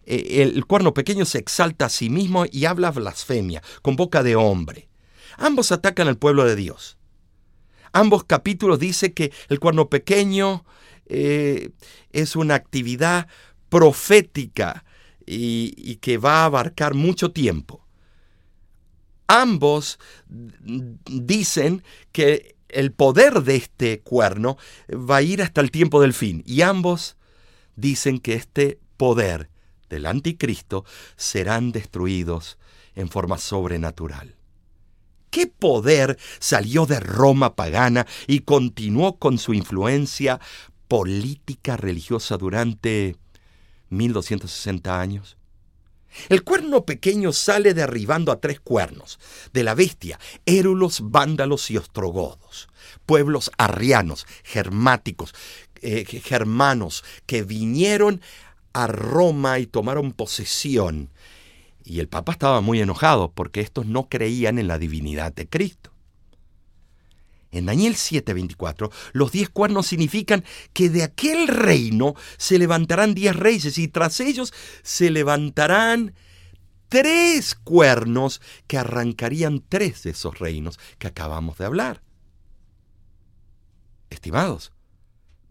eh, 0.04 0.42
el 0.42 0.64
cuerno 0.66 0.94
pequeño 0.94 1.24
se 1.24 1.38
exalta 1.38 1.86
a 1.86 1.90
sí 1.90 2.10
mismo 2.10 2.44
y 2.50 2.64
habla 2.64 2.90
blasfemia, 2.90 3.62
con 3.82 3.96
boca 3.96 4.22
de 4.22 4.36
hombre. 4.36 4.88
Ambos 5.36 5.72
atacan 5.72 6.08
al 6.08 6.18
pueblo 6.18 6.44
de 6.44 6.56
Dios. 6.56 6.98
Ambos 7.92 8.24
capítulos 8.24 8.78
dice 8.78 9.12
que 9.12 9.32
el 9.48 9.60
cuerno 9.60 9.88
pequeño 9.88 10.64
eh, 11.06 11.70
es 12.12 12.36
una 12.36 12.54
actividad 12.54 13.28
profética 13.68 14.84
y, 15.26 15.96
que 15.96 16.18
va 16.18 16.42
a 16.42 16.44
abarcar 16.46 16.94
mucho 16.94 17.32
tiempo. 17.32 17.81
Ambos 19.26 19.98
dicen 20.60 21.82
que 22.12 22.56
el 22.68 22.92
poder 22.92 23.42
de 23.42 23.56
este 23.56 24.00
cuerno 24.00 24.56
va 24.90 25.16
a 25.16 25.22
ir 25.22 25.42
hasta 25.42 25.60
el 25.60 25.70
tiempo 25.70 26.00
del 26.00 26.14
fin. 26.14 26.42
Y 26.46 26.62
ambos 26.62 27.16
dicen 27.76 28.18
que 28.18 28.34
este 28.34 28.78
poder 28.96 29.50
del 29.88 30.06
anticristo 30.06 30.84
serán 31.16 31.72
destruidos 31.72 32.58
en 32.94 33.08
forma 33.08 33.38
sobrenatural. 33.38 34.36
¿Qué 35.30 35.46
poder 35.46 36.18
salió 36.40 36.84
de 36.84 37.00
Roma 37.00 37.54
pagana 37.54 38.06
y 38.26 38.40
continuó 38.40 39.18
con 39.18 39.38
su 39.38 39.54
influencia 39.54 40.40
política 40.88 41.78
religiosa 41.78 42.36
durante 42.36 43.16
1260 43.88 45.00
años? 45.00 45.38
El 46.28 46.44
cuerno 46.44 46.84
pequeño 46.84 47.32
sale 47.32 47.74
derribando 47.74 48.32
a 48.32 48.40
tres 48.40 48.60
cuernos. 48.60 49.18
De 49.52 49.62
la 49.62 49.74
bestia, 49.74 50.18
érulos, 50.46 51.00
vándalos 51.02 51.70
y 51.70 51.76
ostrogodos, 51.76 52.68
pueblos 53.06 53.50
arrianos, 53.58 54.26
germáticos, 54.44 55.34
eh, 55.80 56.04
germanos, 56.04 57.04
que 57.26 57.42
vinieron 57.42 58.20
a 58.72 58.86
Roma 58.86 59.58
y 59.58 59.66
tomaron 59.66 60.12
posesión. 60.12 61.10
Y 61.84 62.00
el 62.00 62.08
Papa 62.08 62.32
estaba 62.32 62.60
muy 62.60 62.80
enojado 62.80 63.32
porque 63.32 63.60
estos 63.60 63.86
no 63.86 64.08
creían 64.08 64.58
en 64.58 64.68
la 64.68 64.78
divinidad 64.78 65.32
de 65.32 65.48
Cristo. 65.48 65.91
En 67.52 67.66
Daniel 67.66 67.94
7:24, 67.96 68.90
los 69.12 69.30
diez 69.30 69.50
cuernos 69.50 69.86
significan 69.86 70.42
que 70.72 70.88
de 70.88 71.02
aquel 71.02 71.46
reino 71.46 72.14
se 72.38 72.58
levantarán 72.58 73.14
diez 73.14 73.36
reyes 73.36 73.76
y 73.76 73.88
tras 73.88 74.20
ellos 74.20 74.54
se 74.82 75.10
levantarán 75.10 76.14
tres 76.88 77.54
cuernos 77.54 78.40
que 78.66 78.78
arrancarían 78.78 79.62
tres 79.68 80.02
de 80.02 80.10
esos 80.10 80.38
reinos 80.38 80.80
que 80.98 81.06
acabamos 81.06 81.58
de 81.58 81.66
hablar. 81.66 82.02
Estimados, 84.08 84.71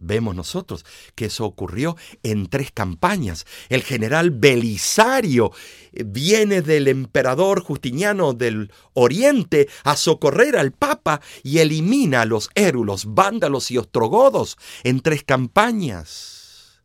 Vemos 0.03 0.36
nosotros 0.36 0.84
que 1.13 1.25
eso 1.25 1.46
ocurrió 1.46 1.96
en 2.24 2.48
tres 2.48 2.72
campañas. 2.72 3.46
El 3.70 3.84
general 3.84 4.31
Belisario 4.31 5.51
eh, 5.91 6.03
viene 6.05 6.63
del 6.63 6.88
emperador 6.88 7.62
Justiniano 7.62 8.34
del 8.34 8.72
Oriente 8.93 9.70
a 9.84 9.96
socorrer 9.96 10.58
al 10.58 10.72
Papa 10.72 11.22
y 11.43 11.60
elimina 11.60 12.22
a 12.22 12.25
los 12.25 12.50
érulos, 12.55 13.13
vándalos 13.13 13.70
y 13.70 13.77
ostrogodos 13.77 14.58
en 14.84 15.01
tres 15.01 15.24
campañas. 15.24 16.81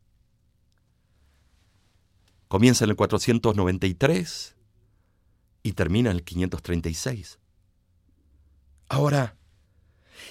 Comienza 2.49 2.85
en 2.85 2.91
el 2.91 2.97
493 2.97 4.57
y 5.63 5.73
termina 5.73 6.11
en 6.11 6.17
el 6.17 6.23
536. 6.23 7.39
Ahora, 8.89 9.37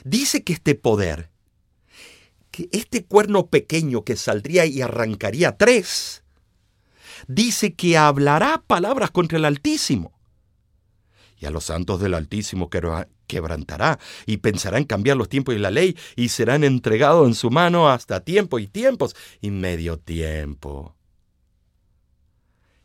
dice 0.04 0.44
que 0.44 0.54
este 0.54 0.76
poder 0.76 1.35
este 2.72 3.06
cuerno 3.06 3.48
pequeño 3.48 4.04
que 4.04 4.16
saldría 4.16 4.66
y 4.66 4.82
arrancaría 4.82 5.58
tres, 5.58 6.24
dice 7.28 7.74
que 7.74 7.98
hablará 7.98 8.64
palabras 8.66 9.12
contra 9.12 9.38
el 9.38 9.46
Altísimo. 9.46 10.14
Y 11.38 11.46
a 11.46 11.52
los 11.52 11.66
santos 11.66 12.00
del 12.00 12.14
Altísimo 12.14 12.70
quebrantará 13.28 14.00
y 14.26 14.38
pensará 14.38 14.78
en 14.78 14.86
cambiar 14.86 15.18
los 15.18 15.30
tiempos 15.30 15.54
y 15.54 15.60
la 15.60 15.72
ley 15.72 15.98
y 16.16 16.30
serán 16.30 16.64
entregados 16.64 17.28
en 17.28 17.36
su 17.36 17.52
mano 17.52 17.90
hasta 17.90 18.22
tiempo 18.22 18.58
y 18.60 18.68
tiempos 18.68 19.16
y 19.42 19.52
medio 19.52 19.98
tiempo. 19.98 20.95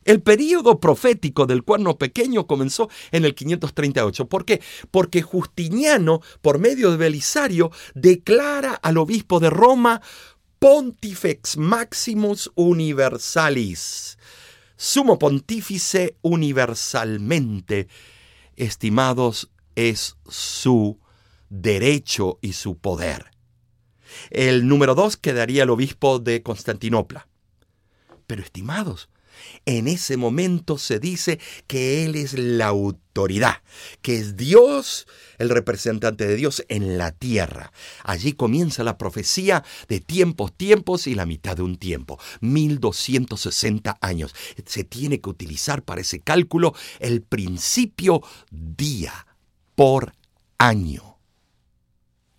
El 0.03 0.21
período 0.21 0.79
profético 0.79 1.45
del 1.45 1.63
cuerno 1.63 1.97
pequeño 1.97 2.47
comenzó 2.47 2.89
en 3.11 3.25
el 3.25 3.35
538. 3.35 4.27
¿Por 4.27 4.45
qué? 4.45 4.61
Porque 4.89 5.21
Justiniano, 5.21 6.21
por 6.41 6.59
medio 6.59 6.91
de 6.91 6.97
Belisario, 6.97 7.71
declara 7.93 8.73
al 8.73 8.97
obispo 8.97 9.39
de 9.39 9.49
Roma 9.49 10.01
Pontifex 10.59 11.57
Maximus 11.57 12.51
Universalis, 12.55 14.17
sumo 14.75 15.17
pontífice 15.17 16.17
universalmente, 16.21 17.87
estimados, 18.55 19.49
es 19.75 20.17
su 20.27 20.99
derecho 21.49 22.39
y 22.41 22.53
su 22.53 22.77
poder. 22.77 23.31
El 24.29 24.67
número 24.67 24.95
dos 24.95 25.17
quedaría 25.17 25.63
el 25.63 25.69
obispo 25.69 26.19
de 26.19 26.43
Constantinopla. 26.43 27.27
Pero 28.27 28.41
estimados, 28.43 29.09
en 29.65 29.87
ese 29.87 30.17
momento 30.17 30.77
se 30.77 30.99
dice 30.99 31.39
que 31.67 32.05
Él 32.05 32.15
es 32.15 32.33
la 32.33 32.67
autoridad, 32.67 33.61
que 34.01 34.17
es 34.17 34.35
Dios, 34.37 35.07
el 35.37 35.49
representante 35.49 36.25
de 36.25 36.35
Dios 36.35 36.63
en 36.69 36.97
la 36.97 37.11
tierra. 37.11 37.71
Allí 38.03 38.33
comienza 38.33 38.83
la 38.83 38.97
profecía 38.97 39.63
de 39.87 39.99
tiempos, 39.99 40.53
tiempos 40.53 41.07
y 41.07 41.15
la 41.15 41.25
mitad 41.25 41.55
de 41.55 41.63
un 41.63 41.77
tiempo, 41.77 42.19
1260 42.41 43.97
años. 44.01 44.33
Se 44.65 44.83
tiene 44.83 45.19
que 45.21 45.29
utilizar 45.29 45.83
para 45.83 46.01
ese 46.01 46.19
cálculo 46.19 46.73
el 46.99 47.21
principio 47.21 48.21
día 48.51 49.27
por 49.75 50.13
año. 50.57 51.17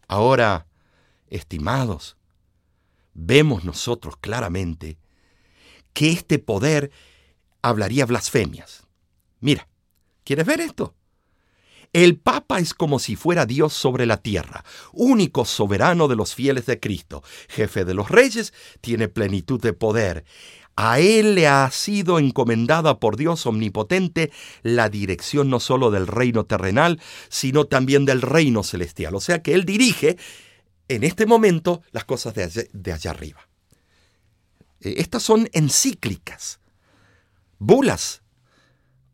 Ahora, 0.09 0.67
estimados, 1.29 2.17
vemos 3.15 3.65
nosotros 3.65 4.17
claramente 4.21 4.99
que 5.93 6.11
este 6.11 6.39
poder 6.39 6.91
hablaría 7.63 8.07
blasfemias. 8.07 8.85
Mira, 9.41 9.69
¿quieres 10.25 10.47
ver 10.47 10.61
esto? 10.61 10.95
El 11.93 12.17
Papa 12.17 12.59
es 12.59 12.73
como 12.73 12.99
si 12.99 13.17
fuera 13.17 13.45
Dios 13.45 13.75
sobre 13.75 14.07
la 14.07 14.17
tierra, 14.17 14.65
único 14.95 15.45
soberano 15.45 16.09
de 16.09 16.17
los 16.17 16.35
fieles 16.35 16.65
de 16.65 16.81
Cristo, 16.81 17.23
jefe 17.49 17.85
de 17.85 17.93
los 17.93 18.09
reyes, 18.09 18.55
tiene 18.81 19.09
plenitud 19.09 19.61
de 19.61 19.75
poder. 19.75 20.25
A 20.75 21.01
él 21.01 21.35
le 21.35 21.47
ha 21.47 21.71
sido 21.71 22.19
encomendada 22.19 22.99
por 22.99 23.19
Dios 23.19 23.45
omnipotente 23.45 24.33
la 24.63 24.89
dirección 24.89 25.51
no 25.51 25.61
solo 25.61 25.91
del 25.91 26.07
reino 26.07 26.47
terrenal, 26.47 26.99
sino 27.29 27.67
también 27.67 28.07
del 28.07 28.23
reino 28.23 28.63
celestial. 28.63 29.15
O 29.15 29.21
sea 29.21 29.43
que 29.43 29.53
él 29.53 29.67
dirige 29.67 30.17
en 30.89 31.05
este 31.05 31.27
momento 31.27 31.83
las 31.91 32.07
cosas 32.07 32.35
de 32.35 32.45
allá, 32.45 32.63
de 32.73 32.93
allá 32.93 33.11
arriba. 33.11 33.52
Eh, 34.83 34.95
estas 34.99 35.23
son 35.23 35.49
encíclicas, 35.53 36.61
bulas, 37.59 38.23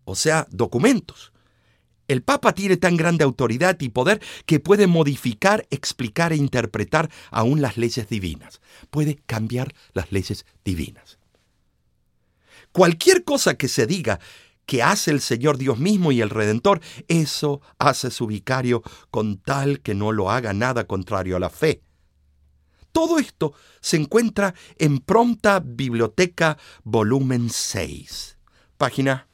o 0.05 0.15
sea, 0.15 0.47
documentos. 0.51 1.33
El 2.09 2.23
Papa 2.23 2.55
tiene 2.55 2.79
tan 2.79 2.97
grande 2.97 3.23
autoridad 3.23 3.79
y 3.81 3.91
poder 3.91 4.23
que 4.47 4.61
puede 4.61 4.87
modificar, 4.87 5.67
explicar 5.71 6.33
e 6.33 6.37
interpretar 6.37 7.11
aún 7.31 7.61
las 7.61 7.77
leyes 7.77 8.09
divinas. 8.09 8.63
Puede 8.91 9.17
cambiar 9.27 9.75
las 9.93 10.11
leyes 10.11 10.47
divinas. 10.65 11.19
Cualquier 12.73 13.25
cosa 13.25 13.55
que 13.55 13.69
se 13.69 13.87
diga 13.87 14.21
que 14.65 14.83
hace 14.83 15.11
el 15.11 15.21
Señor 15.21 15.59
Dios 15.59 15.79
mismo 15.79 16.13
y 16.13 16.23
el 16.23 16.31
Redentor, 16.31 16.81
eso 17.09 17.61
hace 17.79 18.11
su 18.11 18.27
vicario 18.27 18.83
con 19.11 19.39
tal 19.39 19.81
que 19.81 19.95
no 19.95 20.13
lo 20.13 20.31
haga 20.31 20.55
nada 20.55 20.87
contrario 20.87 21.37
a 21.37 21.41
la 21.41 21.51
fe. 21.51 21.83
Todo 22.93 23.19
esto 23.19 23.55
se 23.81 23.97
encuentra 23.97 24.55
en 24.77 24.99
Pronta 24.99 25.61
Biblioteca, 25.61 26.59
volumen 26.85 27.51
6, 27.51 28.39
página 28.77 29.29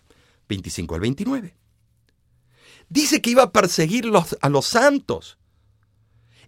25 0.48 0.94
al 0.94 1.00
29. 1.00 1.56
Dice 2.88 3.22
que 3.22 3.30
iba 3.30 3.44
a 3.44 3.52
perseguir 3.52 4.10
a 4.40 4.48
los 4.48 4.66
santos. 4.66 5.38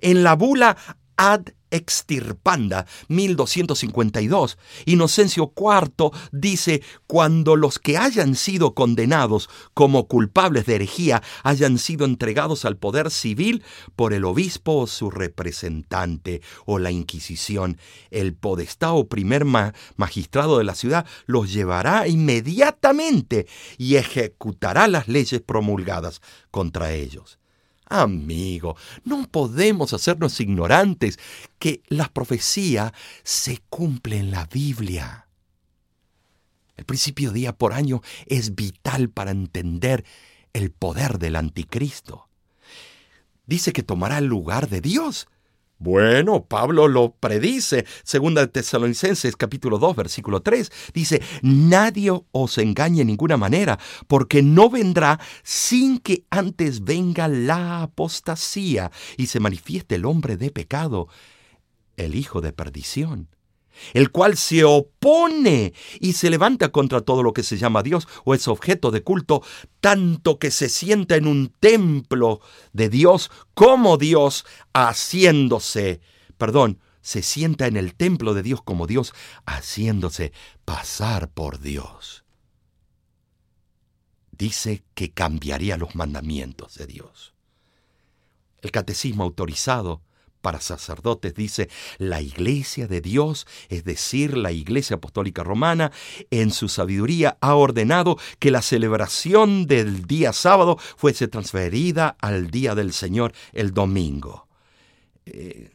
En 0.00 0.22
la 0.22 0.34
bula 0.34 0.76
ad 1.17 1.49
extirpanda 1.71 2.87
1252. 3.09 4.59
Inocencio 4.87 5.52
IV 5.57 6.11
dice, 6.33 6.83
cuando 7.07 7.57
los 7.57 7.79
que 7.79 7.99
hayan 7.99 8.35
sido 8.35 8.75
condenados 8.75 9.49
como 9.75 10.07
culpables 10.07 10.67
de 10.67 10.76
herejía 10.76 11.23
hayan 11.43 11.79
sido 11.79 12.05
entregados 12.05 12.65
al 12.65 12.76
poder 12.76 13.11
civil 13.11 13.63
por 13.97 14.13
el 14.13 14.25
obispo 14.25 14.76
o 14.76 14.87
su 14.87 15.11
representante 15.11 16.41
o 16.65 16.79
la 16.79 16.91
Inquisición, 16.91 17.79
el 18.11 18.35
podestado 18.35 18.95
o 18.97 19.09
primer 19.09 19.45
magistrado 19.45 20.59
de 20.59 20.65
la 20.65 20.75
ciudad 20.75 21.07
los 21.26 21.52
llevará 21.52 22.09
inmediatamente 22.09 23.47
y 23.76 23.97
ejecutará 23.97 24.89
las 24.89 25.09
leyes 25.09 25.41
promulgadas 25.41 26.21
contra 26.50 26.93
ellos. 26.93 27.39
Amigo, 27.88 28.76
no 29.04 29.28
podemos 29.28 29.92
hacernos 29.92 30.40
ignorantes 30.40 31.18
que 31.58 31.82
la 31.86 32.08
profecía 32.12 32.92
se 33.22 33.60
cumple 33.68 34.18
en 34.18 34.32
la 34.32 34.46
Biblia. 34.46 35.28
El 36.76 36.84
principio 36.84 37.30
día 37.30 37.56
por 37.56 37.72
año 37.72 38.02
es 38.26 38.54
vital 38.54 39.08
para 39.08 39.30
entender 39.30 40.04
el 40.52 40.70
poder 40.70 41.18
del 41.18 41.36
anticristo. 41.36 42.28
Dice 43.46 43.72
que 43.72 43.82
tomará 43.82 44.18
el 44.18 44.26
lugar 44.26 44.68
de 44.68 44.80
Dios 44.80 45.28
bueno, 45.78 46.47
Pablo 46.47 46.89
lo 46.89 47.12
predice. 47.12 47.84
Segunda 48.02 48.47
Tesalonicenses 48.47 49.36
capítulo 49.36 49.78
2 49.78 49.97
versículo 49.97 50.41
3 50.41 50.71
dice, 50.95 51.23
nadie 51.43 52.12
os 52.32 52.58
engañe 52.58 53.02
en 53.02 53.08
ninguna 53.08 53.36
manera, 53.36 53.78
porque 54.06 54.43
no 54.43 54.71
vendrá 54.71 55.21
sin 55.43 55.99
que 55.99 56.25
antes 56.30 56.82
venga 56.82 57.28
la 57.28 57.82
apostasía 57.82 58.91
y 59.17 59.26
se 59.26 59.41
manifieste 59.41 59.97
el 59.97 60.06
hombre 60.06 60.36
de 60.36 60.50
pecado, 60.50 61.08
el 61.97 62.15
hijo 62.15 62.41
de 62.41 62.52
perdición 62.52 63.28
el 63.95 64.10
cual 64.10 64.36
se 64.36 64.65
opone 64.65 65.73
y 66.00 66.15
se 66.15 66.30
levanta 66.30 66.71
contra 66.71 67.00
todo 67.00 67.23
lo 67.23 67.32
que 67.32 67.43
se 67.43 67.56
llama 67.56 67.82
Dios 67.82 68.08
o 68.25 68.34
es 68.34 68.49
objeto 68.49 68.91
de 68.91 69.02
culto, 69.02 69.43
tanto 69.80 70.39
que 70.39 70.50
se 70.50 70.69
sienta 70.69 71.17
en 71.17 71.26
un 71.26 71.52
templo 71.60 72.41
de 72.73 72.89
Dios 72.89 73.30
como 73.54 73.97
Dios 73.97 74.45
haciéndose, 74.73 76.00
perdón, 76.36 76.80
se 77.00 77.23
sienta 77.23 77.69
en 77.69 77.76
el 77.76 77.95
templo 77.95 78.34
de 78.34 78.43
Dios 78.43 78.62
como 78.62 78.86
Dios 78.86 79.15
haciéndose 79.47 80.32
pasar 80.65 81.30
por 81.30 81.60
Dios. 81.60 82.25
Dice 84.32 84.84
que 84.95 85.12
cambiaría 85.12 85.76
los 85.76 85.95
mandamientos 85.95 86.75
de 86.75 86.86
Dios. 86.86 87.34
El 88.60 88.71
catecismo 88.71 89.23
autorizado 89.23 90.02
para 90.47 90.61
sacerdotes, 90.61 91.35
dice 91.35 91.69
la 91.99 92.23
Iglesia 92.23 92.87
de 92.87 93.00
Dios, 93.00 93.49
es 93.69 93.82
decir, 93.82 94.37
la 94.37 94.52
Iglesia 94.52 94.95
Apostólica 94.95 95.43
Romana, 95.43 95.91
en 96.30 96.52
su 96.52 96.69
sabiduría 96.69 97.37
ha 97.41 97.56
ordenado 97.56 98.17
que 98.39 98.52
la 98.52 98.63
celebración 98.63 99.67
del 99.67 100.06
día 100.06 100.32
sábado 100.32 100.78
fuese 100.97 101.26
transferida 101.26 102.17
al 102.21 102.52
día 102.52 102.76
del 102.76 102.93
Señor 102.93 103.32
el 103.52 103.75
domingo. 103.75 104.47
Eh, 105.25 105.73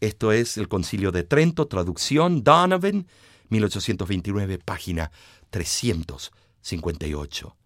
esto 0.00 0.32
es 0.32 0.56
el 0.56 0.68
Concilio 0.68 1.12
de 1.12 1.24
Trento, 1.24 1.66
traducción 1.66 2.42
Donovan, 2.42 3.06
1829, 3.50 4.56
página 4.56 5.12
358. 5.50 7.56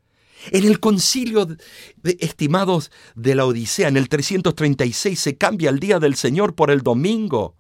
En 0.51 0.65
el 0.65 0.81
concilio 0.81 1.47
de 1.47 2.17
estimados 2.21 2.91
de 3.15 3.35
la 3.35 3.47
Odisea, 3.47 3.89
en 3.89 3.97
el 3.97 4.09
336, 4.09 5.19
se 5.19 5.37
cambia 5.37 5.71
el 5.71 5.81
día 5.81 5.99
del 5.99 6.15
Señor 6.15 6.55
por 6.55 6.71
el 6.71 6.83
domingo. 6.83 7.57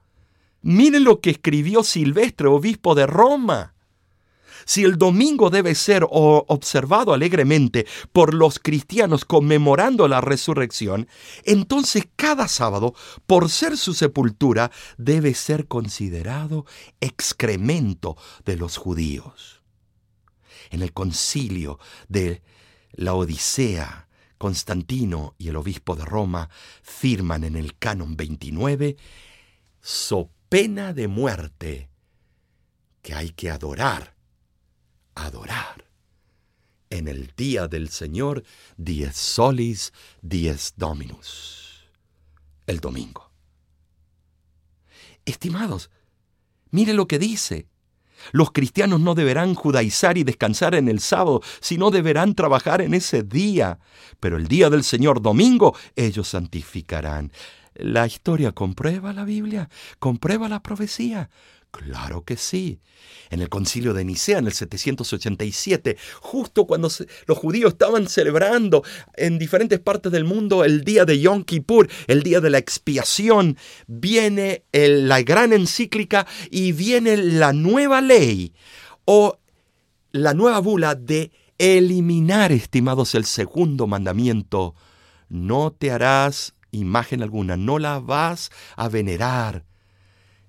Miren 0.62 1.04
lo 1.04 1.20
que 1.20 1.30
escribió 1.30 1.82
Silvestre, 1.82 2.48
obispo 2.48 2.94
de 2.94 3.06
Roma. 3.06 3.74
Si 4.64 4.82
el 4.82 4.98
domingo 4.98 5.48
debe 5.48 5.76
ser 5.76 6.04
observado 6.10 7.14
alegremente 7.14 7.86
por 8.12 8.34
los 8.34 8.58
cristianos 8.58 9.24
conmemorando 9.24 10.08
la 10.08 10.20
resurrección, 10.20 11.06
entonces 11.44 12.08
cada 12.16 12.48
sábado, 12.48 12.94
por 13.26 13.48
ser 13.48 13.76
su 13.76 13.94
sepultura, 13.94 14.72
debe 14.98 15.34
ser 15.34 15.68
considerado 15.68 16.66
excremento 17.00 18.16
de 18.44 18.56
los 18.56 18.76
judíos. 18.76 19.62
En 20.70 20.82
el 20.82 20.92
concilio 20.92 21.78
de 22.08 22.42
la 22.96 23.14
Odisea, 23.14 24.09
Constantino 24.38 25.35
y 25.38 25.48
el 25.48 25.56
obispo 25.56 25.96
de 25.96 26.04
Roma 26.04 26.50
firman 26.82 27.44
en 27.44 27.56
el 27.56 27.78
canon 27.78 28.16
29, 28.16 28.96
so 29.80 30.30
pena 30.48 30.92
de 30.92 31.09
muerte, 31.09 31.88
que 33.02 33.14
hay 33.14 33.30
que 33.30 33.50
adorar, 33.50 34.14
adorar. 35.14 35.85
En 36.88 37.09
el 37.09 37.32
día 37.37 37.66
del 37.68 37.88
Señor, 37.88 38.44
dies 38.76 39.16
solis, 39.16 39.92
dies 40.22 40.74
dominus, 40.76 41.90
el 42.66 42.80
domingo. 42.80 43.30
Estimados, 45.24 45.90
mire 46.70 46.94
lo 46.94 47.09
que 47.09 47.18
dice. 47.18 47.66
Los 48.33 48.50
cristianos 48.52 49.00
no 49.00 49.14
deberán 49.14 49.55
judaizar 49.55 50.18
y 50.18 50.24
descansar 50.24 50.74
en 50.74 50.88
el 50.88 51.00
sábado, 51.00 51.42
sino 51.61 51.90
deberán 51.90 52.35
trabajar 52.35 52.81
en 52.81 52.94
ese 52.94 53.22
día. 53.22 53.79
Pero 54.20 54.37
el 54.37 54.48
día 54.48 54.70
del 54.70 54.85
Señor 54.85 55.22
domingo 55.22 55.76
ellos 55.94 56.29
santificarán. 56.29 57.33
¿La 57.74 58.07
historia 58.07 58.52
comprueba 58.52 59.12
la 59.12 59.24
Biblia? 59.24 59.68
¿Comprueba 59.98 60.48
la 60.48 60.62
profecía? 60.62 61.29
Claro 61.76 62.24
que 62.24 62.36
sí. 62.36 62.80
En 63.28 63.40
el 63.40 63.48
concilio 63.48 63.92
de 63.92 64.04
Nicea, 64.04 64.38
en 64.38 64.46
el 64.46 64.52
787, 64.52 65.96
justo 66.20 66.66
cuando 66.66 66.88
los 67.26 67.38
judíos 67.38 67.72
estaban 67.72 68.08
celebrando 68.08 68.82
en 69.14 69.38
diferentes 69.38 69.78
partes 69.80 70.10
del 70.10 70.24
mundo 70.24 70.64
el 70.64 70.84
día 70.84 71.04
de 71.04 71.20
Yom 71.20 71.42
Kippur, 71.44 71.88
el 72.06 72.22
día 72.22 72.40
de 72.40 72.50
la 72.50 72.58
expiación, 72.58 73.58
viene 73.86 74.64
la 74.72 75.22
gran 75.22 75.52
encíclica 75.52 76.26
y 76.50 76.72
viene 76.72 77.16
la 77.16 77.52
nueva 77.52 78.00
ley 78.00 78.54
o 79.04 79.38
la 80.12 80.32
nueva 80.32 80.60
bula 80.60 80.94
de 80.94 81.30
eliminar, 81.58 82.52
estimados, 82.52 83.14
el 83.14 83.26
segundo 83.26 83.86
mandamiento. 83.86 84.74
No 85.28 85.72
te 85.72 85.90
harás 85.90 86.54
imagen 86.70 87.22
alguna, 87.22 87.56
no 87.56 87.78
la 87.78 87.98
vas 87.98 88.50
a 88.76 88.88
venerar. 88.88 89.64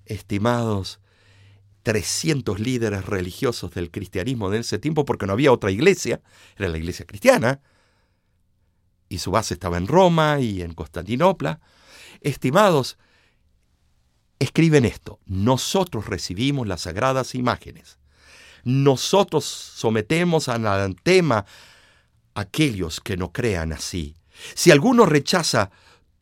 Estimados, 0.06 1.00
300 1.82 2.60
líderes 2.60 3.06
religiosos 3.06 3.70
del 3.72 3.90
cristianismo 3.90 4.52
en 4.52 4.60
ese 4.60 4.78
tiempo, 4.78 5.04
porque 5.04 5.26
no 5.26 5.32
había 5.32 5.52
otra 5.52 5.70
iglesia, 5.70 6.20
era 6.56 6.68
la 6.68 6.78
iglesia 6.78 7.06
cristiana, 7.06 7.60
y 9.08 9.18
su 9.18 9.30
base 9.30 9.54
estaba 9.54 9.78
en 9.78 9.86
Roma 9.86 10.40
y 10.40 10.62
en 10.62 10.74
Constantinopla. 10.74 11.60
Estimados, 12.20 12.98
escriben 14.38 14.84
esto, 14.84 15.18
nosotros 15.26 16.06
recibimos 16.06 16.66
las 16.66 16.82
sagradas 16.82 17.34
imágenes, 17.34 17.98
nosotros 18.64 19.44
sometemos 19.44 20.48
al 20.48 20.66
anatema 20.66 21.46
a 22.34 22.40
aquellos 22.40 23.00
que 23.00 23.16
no 23.16 23.32
crean 23.32 23.72
así. 23.72 24.16
Si 24.54 24.70
alguno 24.70 25.06
rechaza 25.06 25.70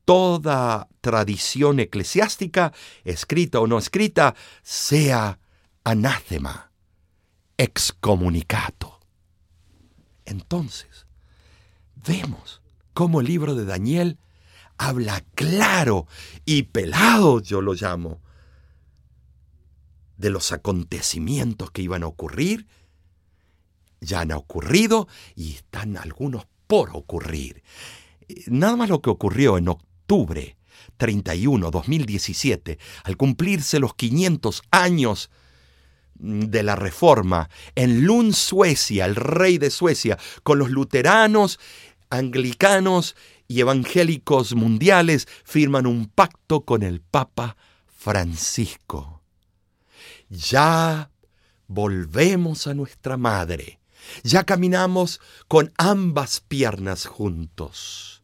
toda 0.04 0.88
tradición 1.00 1.80
eclesiástica, 1.80 2.72
escrita 3.04 3.60
o 3.60 3.66
no 3.66 3.78
escrita, 3.78 4.34
sea 4.62 5.38
anátema, 5.86 6.72
excomunicato. 7.56 8.98
Entonces, 10.24 11.06
vemos 11.94 12.60
cómo 12.92 13.20
el 13.20 13.28
libro 13.28 13.54
de 13.54 13.64
Daniel 13.64 14.18
habla 14.78 15.24
claro 15.36 16.08
y 16.44 16.64
pelado, 16.64 17.40
yo 17.40 17.60
lo 17.60 17.74
llamo, 17.74 18.20
de 20.16 20.30
los 20.30 20.50
acontecimientos 20.50 21.70
que 21.70 21.82
iban 21.82 22.02
a 22.02 22.08
ocurrir, 22.08 22.66
ya 24.00 24.22
han 24.22 24.32
ocurrido 24.32 25.06
y 25.36 25.52
están 25.52 25.96
algunos 25.98 26.48
por 26.66 26.90
ocurrir. 26.96 27.62
Nada 28.48 28.74
más 28.74 28.88
lo 28.88 29.00
que 29.00 29.10
ocurrió 29.10 29.56
en 29.56 29.68
octubre 29.68 30.56
31, 30.96 31.70
2017, 31.70 32.76
al 33.04 33.16
cumplirse 33.16 33.78
los 33.78 33.94
500 33.94 34.62
años 34.72 35.30
de 36.18 36.62
la 36.62 36.76
Reforma 36.76 37.48
en 37.74 38.04
Lund, 38.04 38.34
Suecia, 38.34 39.04
el 39.04 39.16
rey 39.16 39.58
de 39.58 39.70
Suecia, 39.70 40.18
con 40.42 40.58
los 40.58 40.70
luteranos, 40.70 41.58
anglicanos 42.10 43.16
y 43.48 43.60
evangélicos 43.60 44.54
mundiales, 44.54 45.28
firman 45.44 45.86
un 45.86 46.06
pacto 46.06 46.62
con 46.62 46.82
el 46.82 47.00
Papa 47.00 47.56
Francisco. 47.86 49.22
Ya 50.28 51.10
volvemos 51.68 52.66
a 52.66 52.74
nuestra 52.74 53.16
madre, 53.16 53.80
ya 54.22 54.44
caminamos 54.44 55.20
con 55.48 55.72
ambas 55.76 56.40
piernas 56.40 57.06
juntos, 57.06 58.22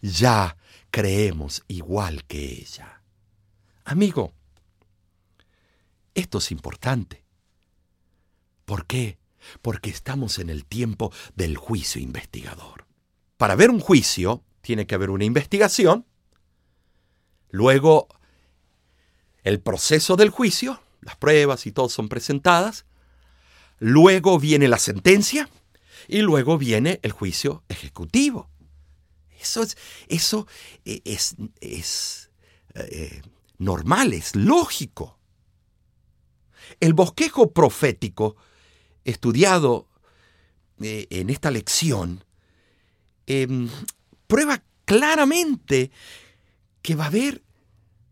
ya 0.00 0.56
creemos 0.90 1.62
igual 1.68 2.24
que 2.24 2.44
ella. 2.44 3.02
Amigo, 3.84 4.34
esto 6.14 6.38
es 6.38 6.50
importante. 6.50 7.24
¿Por 8.64 8.86
qué? 8.86 9.18
Porque 9.60 9.90
estamos 9.90 10.38
en 10.38 10.50
el 10.50 10.64
tiempo 10.64 11.12
del 11.34 11.56
juicio 11.56 12.00
investigador. 12.00 12.86
Para 13.36 13.56
ver 13.56 13.70
un 13.70 13.80
juicio 13.80 14.44
tiene 14.60 14.86
que 14.86 14.94
haber 14.94 15.10
una 15.10 15.24
investigación, 15.24 16.06
luego 17.50 18.08
el 19.42 19.60
proceso 19.60 20.16
del 20.16 20.30
juicio, 20.30 20.80
las 21.00 21.16
pruebas 21.16 21.66
y 21.66 21.72
todo 21.72 21.88
son 21.88 22.08
presentadas, 22.08 22.86
luego 23.78 24.38
viene 24.38 24.68
la 24.68 24.78
sentencia 24.78 25.48
y 26.06 26.20
luego 26.20 26.58
viene 26.58 27.00
el 27.02 27.12
juicio 27.12 27.64
ejecutivo. 27.68 28.48
Eso 29.40 29.62
es, 29.62 29.76
eso 30.06 30.46
es, 30.84 31.34
es 31.60 32.30
eh, 32.74 33.22
normal, 33.58 34.12
es 34.12 34.36
lógico. 34.36 35.18
El 36.80 36.94
bosquejo 36.94 37.52
profético, 37.52 38.36
estudiado 39.04 39.88
eh, 40.80 41.06
en 41.10 41.30
esta 41.30 41.50
lección, 41.50 42.24
em, 43.26 43.68
prueba 44.26 44.62
claramente 44.84 45.90
que 46.82 46.94
va 46.94 47.04
a 47.04 47.08
haber, 47.08 47.42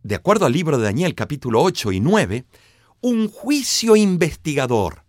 de 0.02 0.14
acuerdo 0.14 0.46
al 0.46 0.52
libro 0.52 0.78
de 0.78 0.84
Daniel 0.84 1.14
capítulo 1.14 1.62
8 1.62 1.92
y 1.92 2.00
9, 2.00 2.44
un 3.00 3.28
juicio 3.28 3.96
investigador. 3.96 5.04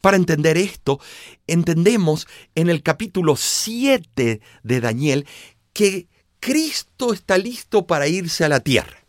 Para 0.00 0.16
entender 0.16 0.56
esto, 0.56 1.00
entendemos 1.46 2.26
en 2.54 2.68
el 2.68 2.82
capítulo 2.82 3.36
7 3.36 4.40
de 4.62 4.80
Daniel 4.80 5.26
que 5.72 6.08
Cristo 6.40 7.12
está 7.12 7.38
listo 7.38 7.86
para 7.86 8.08
irse 8.08 8.44
a 8.44 8.48
la 8.48 8.60
tierra. 8.60 9.05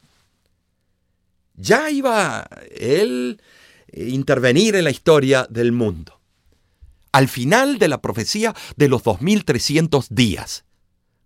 Ya 1.57 1.89
iba 1.89 2.47
él 2.71 3.41
eh, 3.87 4.09
intervenir 4.09 4.75
en 4.75 4.85
la 4.85 4.91
historia 4.91 5.47
del 5.49 5.71
mundo. 5.71 6.21
Al 7.11 7.27
final 7.27 7.79
de 7.79 7.87
la 7.87 8.01
profecía 8.01 8.55
de 8.75 8.87
los 8.87 9.03
2300 9.03 10.07
días, 10.09 10.65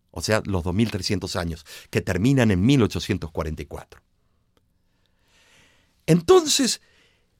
o 0.10 0.22
sea, 0.22 0.42
los 0.46 0.64
2300 0.64 1.36
años, 1.36 1.66
que 1.90 2.02
terminan 2.02 2.50
en 2.50 2.66
1844. 2.66 4.02
Entonces, 6.06 6.82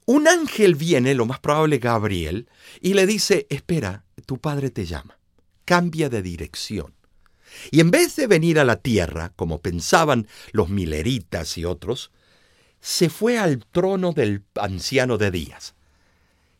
un 0.04 0.28
ángel 0.28 0.74
viene, 0.74 1.14
lo 1.14 1.26
más 1.26 1.40
probable 1.40 1.78
Gabriel, 1.78 2.48
y 2.80 2.94
le 2.94 3.06
dice, 3.06 3.46
espera, 3.48 4.04
tu 4.26 4.38
padre 4.38 4.70
te 4.70 4.84
llama, 4.84 5.18
cambia 5.64 6.08
de 6.08 6.22
dirección. 6.22 6.94
Y 7.70 7.80
en 7.80 7.90
vez 7.90 8.16
de 8.16 8.26
venir 8.26 8.58
a 8.58 8.64
la 8.64 8.76
tierra, 8.76 9.32
como 9.36 9.60
pensaban 9.60 10.26
los 10.52 10.68
mileritas 10.68 11.56
y 11.58 11.64
otros, 11.64 12.10
se 12.82 13.08
fue 13.08 13.38
al 13.38 13.64
trono 13.64 14.12
del 14.12 14.42
anciano 14.60 15.16
de 15.16 15.30
Días. 15.30 15.74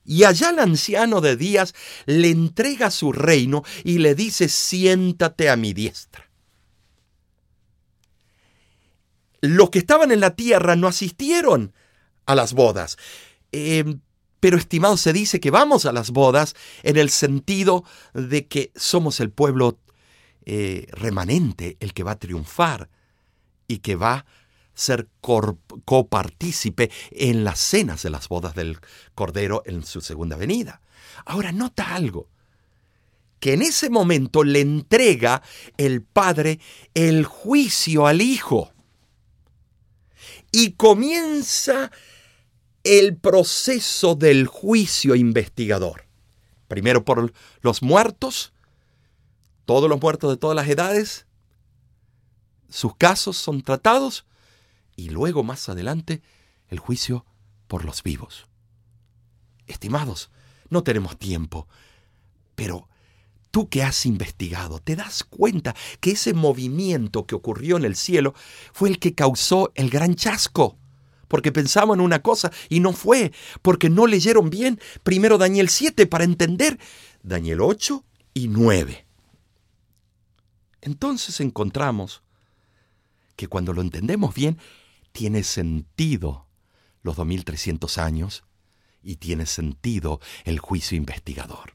Y 0.05 0.25
allá 0.25 0.51
el 0.51 0.61
anciano 0.61 1.21
de 1.21 1.37
Días 1.37 1.75
le 2.07 2.31
entrega 2.31 2.91
su 2.91 3.13
reino 3.13 3.65
y 3.85 3.99
le 3.99 4.15
dice, 4.15 4.49
siéntate 4.49 5.51
a 5.51 5.57
mi 5.57 5.75
diestra. 5.75 6.31
Los 9.41 9.71
que 9.71 9.81
estaban 9.81 10.13
en 10.13 10.21
la 10.21 10.37
tierra 10.37 10.77
no 10.77 10.87
asistieron 10.87 11.75
a 12.27 12.37
las 12.37 12.53
bodas. 12.53 12.97
Em, 13.51 14.01
pero 14.39 14.57
estimado, 14.57 14.97
se 14.97 15.13
dice 15.13 15.41
que 15.41 15.51
vamos 15.51 15.87
a 15.87 15.93
las 15.93 16.11
bodas 16.11 16.55
en 16.85 16.97
el 16.97 17.11
sentido 17.11 17.85
de 18.15 18.47
que 18.47 18.71
somos 18.77 19.19
el 19.19 19.31
pueblo 19.31 19.81
eh, 20.45 20.87
remanente, 20.93 21.77
el 21.81 21.93
que 21.93 22.05
va 22.05 22.13
a 22.13 22.19
triunfar 22.19 22.89
y 23.67 23.79
que 23.79 23.97
va 23.97 24.15
a 24.15 24.27
ser 24.83 25.09
copartícipe 25.85 26.91
en 27.11 27.45
las 27.45 27.59
cenas 27.59 28.03
de 28.03 28.11
las 28.11 28.29
bodas 28.29 28.55
del 28.55 28.79
Cordero 29.15 29.63
en 29.65 29.85
su 29.85 30.01
segunda 30.01 30.37
venida. 30.37 30.83
Ahora 31.25 31.53
nota 31.53 31.95
algo, 31.95 32.29
que 33.41 33.55
en 33.55 33.63
ese 33.63 33.91
momento 33.91 34.45
le 34.45 34.61
entrega 34.61 35.43
el 35.77 36.03
Padre 36.03 36.61
el 36.95 37.25
juicio 37.25 38.07
al 38.07 38.21
Hijo 38.21 38.73
y 40.51 40.73
comienza 40.73 41.91
el 42.85 43.17
proceso 43.17 44.15
del 44.15 44.47
juicio 44.47 45.15
investigador. 45.15 46.07
Primero 46.69 47.05
por 47.05 47.33
los 47.61 47.83
muertos, 47.83 48.53
todos 49.65 49.89
los 49.89 50.01
muertos 50.01 50.31
de 50.31 50.37
todas 50.37 50.57
las 50.57 50.69
edades, 50.69 51.27
sus 52.69 52.97
casos 52.97 53.37
son 53.37 53.63
tratados 53.63 54.25
y 55.03 55.09
luego 55.09 55.43
más 55.43 55.69
adelante 55.69 56.23
el 56.69 56.79
juicio 56.79 57.27
por 57.67 57.85
los 57.85 58.05
vivos. 58.05 58.47
Estimados, 59.67 60.31
no 60.71 60.85
tenemos 60.85 61.19
tiempo, 61.19 61.67
pero 62.55 62.89
tú 63.51 63.69
que 63.69 63.83
has 63.83 64.07
investigado, 64.07 64.79
te 64.79 64.95
das 64.95 65.25
cuenta 65.25 65.75
que 65.99 66.13
ese 66.13 66.35
movimiento 66.35 67.27
que 67.27 67.35
ocurrió 67.35 67.77
en 67.77 67.85
el 67.85 67.97
cielo 67.97 68.33
fue 68.73 68.91
el 68.91 69.01
que 69.01 69.15
causó 69.15 69.73
el 69.75 69.91
gran 69.91 70.15
chasco. 70.15 70.79
porque 71.27 71.51
pensaban 71.51 72.03
una 72.03 72.21
cosa 72.21 72.53
y 72.69 72.81
no 72.81 72.93
fue, 72.93 73.33
porque 73.63 73.89
no 73.89 74.07
leyeron 74.07 74.51
bien 74.51 74.79
primero 75.03 75.39
Daniel 75.39 75.71
7 75.71 76.07
para 76.07 76.25
entender 76.25 76.79
Daniel 77.23 77.63
8 77.63 78.05
y 78.35 78.49
9. 78.49 79.07
Entonces 80.83 81.41
encontramos 81.41 82.23
que 83.35 83.49
cuando 83.49 83.73
lo 83.73 83.81
entendemos 83.81 84.35
bien, 84.35 84.59
tiene 85.13 85.45
sentido 85.45 86.49
los 87.03 87.17
2300 87.17 87.99
años 87.99 88.45
y 89.03 89.17
tiene 89.17 89.47
sentido 89.47 90.21
el 90.45 90.59
juicio 90.59 90.97
investigador. 90.97 91.75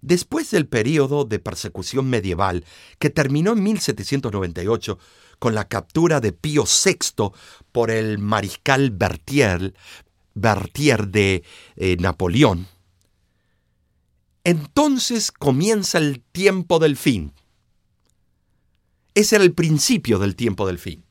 Después 0.00 0.50
del 0.50 0.66
período 0.66 1.24
de 1.24 1.38
persecución 1.38 2.10
medieval, 2.10 2.64
que 2.98 3.08
terminó 3.08 3.52
en 3.52 3.62
1798 3.62 4.98
con 5.38 5.54
la 5.54 5.66
captura 5.66 6.20
de 6.20 6.32
Pío 6.32 6.64
VI 6.64 7.30
por 7.72 7.90
el 7.90 8.18
mariscal 8.18 8.90
Berthier, 8.90 9.74
Berthier 10.34 11.08
de 11.08 11.42
eh, 11.76 11.96
Napoleón, 11.98 12.68
entonces 14.44 15.32
comienza 15.32 15.96
el 15.96 16.20
tiempo 16.20 16.78
del 16.78 16.96
fin. 16.98 17.32
Ese 19.14 19.36
era 19.36 19.44
el 19.44 19.54
principio 19.54 20.18
del 20.18 20.36
tiempo 20.36 20.66
del 20.66 20.78
fin. 20.78 21.03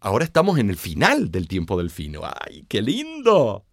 Ahora 0.00 0.24
estamos 0.24 0.58
en 0.58 0.70
el 0.70 0.76
final 0.76 1.30
del 1.30 1.48
tiempo 1.48 1.76
del 1.78 1.90
fin. 1.90 2.16
¡Ay, 2.22 2.64
qué 2.68 2.82
lindo! 2.82 3.64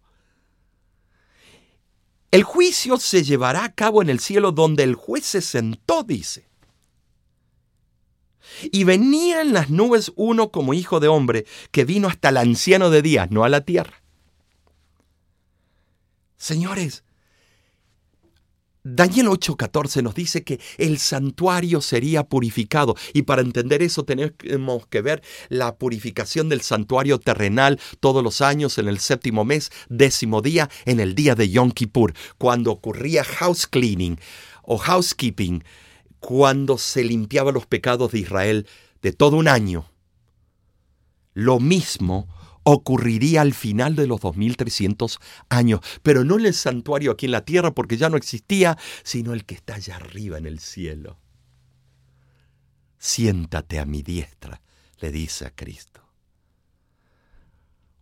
El 2.30 2.42
juicio 2.42 2.96
se 2.96 3.22
llevará 3.22 3.64
a 3.64 3.72
cabo 3.72 4.02
en 4.02 4.10
el 4.10 4.18
cielo 4.18 4.50
donde 4.50 4.82
el 4.82 4.96
juez 4.96 5.24
se 5.24 5.40
sentó, 5.40 6.02
dice. 6.02 6.48
Y 8.72 8.84
venía 8.84 9.40
en 9.40 9.52
las 9.52 9.70
nubes 9.70 10.12
uno 10.16 10.50
como 10.50 10.74
hijo 10.74 10.98
de 10.98 11.08
hombre, 11.08 11.46
que 11.70 11.84
vino 11.84 12.08
hasta 12.08 12.30
el 12.30 12.38
anciano 12.38 12.90
de 12.90 13.02
días, 13.02 13.30
no 13.30 13.44
a 13.44 13.48
la 13.48 13.60
tierra. 13.60 14.02
Señores, 16.36 17.04
Daniel 18.86 19.28
8:14 19.28 20.02
nos 20.02 20.14
dice 20.14 20.44
que 20.44 20.60
el 20.76 20.98
santuario 20.98 21.80
sería 21.80 22.24
purificado 22.24 22.94
y 23.14 23.22
para 23.22 23.40
entender 23.40 23.82
eso 23.82 24.04
tenemos 24.04 24.86
que 24.90 25.00
ver 25.00 25.22
la 25.48 25.76
purificación 25.76 26.50
del 26.50 26.60
santuario 26.60 27.18
terrenal 27.18 27.80
todos 28.00 28.22
los 28.22 28.42
años 28.42 28.76
en 28.76 28.88
el 28.88 28.98
séptimo 28.98 29.46
mes, 29.46 29.72
décimo 29.88 30.42
día, 30.42 30.68
en 30.84 31.00
el 31.00 31.14
día 31.14 31.34
de 31.34 31.48
Yom 31.48 31.70
Kippur, 31.70 32.12
cuando 32.36 32.72
ocurría 32.72 33.24
house 33.24 33.66
cleaning 33.66 34.20
o 34.62 34.76
housekeeping, 34.76 35.64
cuando 36.20 36.76
se 36.76 37.04
limpiaba 37.04 37.52
los 37.52 37.64
pecados 37.64 38.12
de 38.12 38.18
Israel 38.18 38.66
de 39.00 39.12
todo 39.12 39.38
un 39.38 39.48
año. 39.48 39.86
Lo 41.32 41.58
mismo 41.58 42.28
ocurriría 42.64 43.42
al 43.42 43.54
final 43.54 43.94
de 43.94 44.06
los 44.06 44.20
2300 44.20 45.20
años, 45.48 45.80
pero 46.02 46.24
no 46.24 46.38
en 46.38 46.46
el 46.46 46.54
santuario 46.54 47.12
aquí 47.12 47.26
en 47.26 47.32
la 47.32 47.44
tierra 47.44 47.72
porque 47.72 47.96
ya 47.96 48.10
no 48.10 48.16
existía, 48.16 48.76
sino 49.04 49.32
el 49.32 49.44
que 49.44 49.54
está 49.54 49.76
allá 49.76 49.96
arriba 49.96 50.38
en 50.38 50.46
el 50.46 50.58
cielo. 50.58 51.18
Siéntate 52.98 53.78
a 53.78 53.84
mi 53.84 54.02
diestra, 54.02 54.62
le 54.98 55.12
dice 55.12 55.46
a 55.46 55.50
Cristo. 55.50 56.00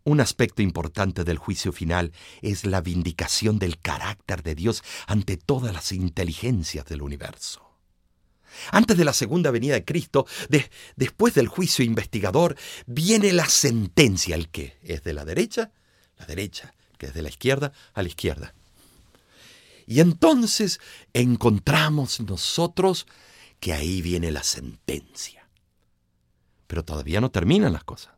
Un 0.05 0.21
aspecto 0.21 0.63
importante 0.63 1.23
del 1.23 1.39
juicio 1.39 1.73
final 1.73 2.13
es 2.41 2.65
la 2.65 2.81
vindicación 2.81 3.59
del 3.59 3.79
carácter 3.79 4.43
de 4.43 4.57
Dios 4.57 4.83
ante 5.07 5.37
todas 5.37 5.73
las 5.73 5.93
inteligencias 5.93 6.87
del 6.87 7.03
universo. 7.03 7.72
Antes 8.71 8.97
de 8.97 9.05
la 9.05 9.13
segunda 9.13 9.51
venida 9.51 9.75
de 9.75 9.85
Cristo, 9.85 10.27
después 10.97 11.35
del 11.35 11.49
juicio 11.49 11.85
investigador, 11.85 12.57
viene 12.87 13.33
la 13.33 13.47
sentencia. 13.49 14.35
El 14.35 14.49
que 14.49 14.79
es 14.83 15.03
de 15.03 15.13
la 15.13 15.25
derecha, 15.25 15.73
la 16.19 16.27
derecha. 16.27 16.75
Que 16.99 17.07
es 17.07 17.15
de 17.15 17.23
la 17.23 17.29
izquierda, 17.29 17.73
a 17.95 18.03
la 18.03 18.09
izquierda. 18.09 18.55
Y 19.87 20.01
entonces 20.01 20.81
encontramos 21.13 22.21
nosotros 22.21 23.07
que 23.59 23.73
ahí 23.73 24.03
viene 24.03 24.31
la 24.31 24.43
sentencia. 24.43 25.49
Pero 26.67 26.85
todavía 26.85 27.21
no 27.21 27.31
terminan 27.31 27.73
las 27.73 27.85
cosas. 27.85 28.15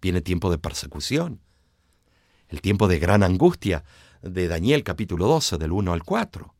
Viene 0.00 0.20
tiempo 0.20 0.50
de 0.50 0.58
persecución. 0.58 1.40
El 2.48 2.60
tiempo 2.60 2.88
de 2.88 2.98
gran 2.98 3.22
angustia 3.22 3.84
de 4.20 4.48
Daniel 4.48 4.82
capítulo 4.82 5.26
12 5.26 5.58
del 5.58 5.72
1 5.72 5.92
al 5.92 6.02
4 6.02 6.54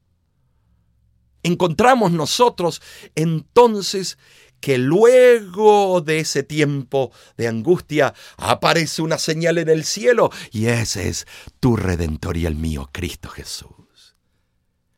encontramos 1.43 2.13
nosotros 2.13 2.83
entonces 3.15 4.19
que 4.63 4.79
luego 4.79 6.01
de 6.01 6.21
ese 6.21 6.45
tiempo 6.45 7.11
de 7.37 7.49
angustia 7.49 8.15
aparece 8.37 9.03
una 9.03 9.19
señal 9.19 9.59
en 9.59 9.69
el 9.69 9.85
cielo 9.85 10.31
y 10.53 10.67
ese 10.67 11.09
es 11.09 11.27
tu 11.59 11.77
redentor 11.77 12.37
y 12.37 12.47
el 12.47 12.55
mío, 12.55 12.89
Cristo 12.93 13.29
Jesús. 13.29 14.17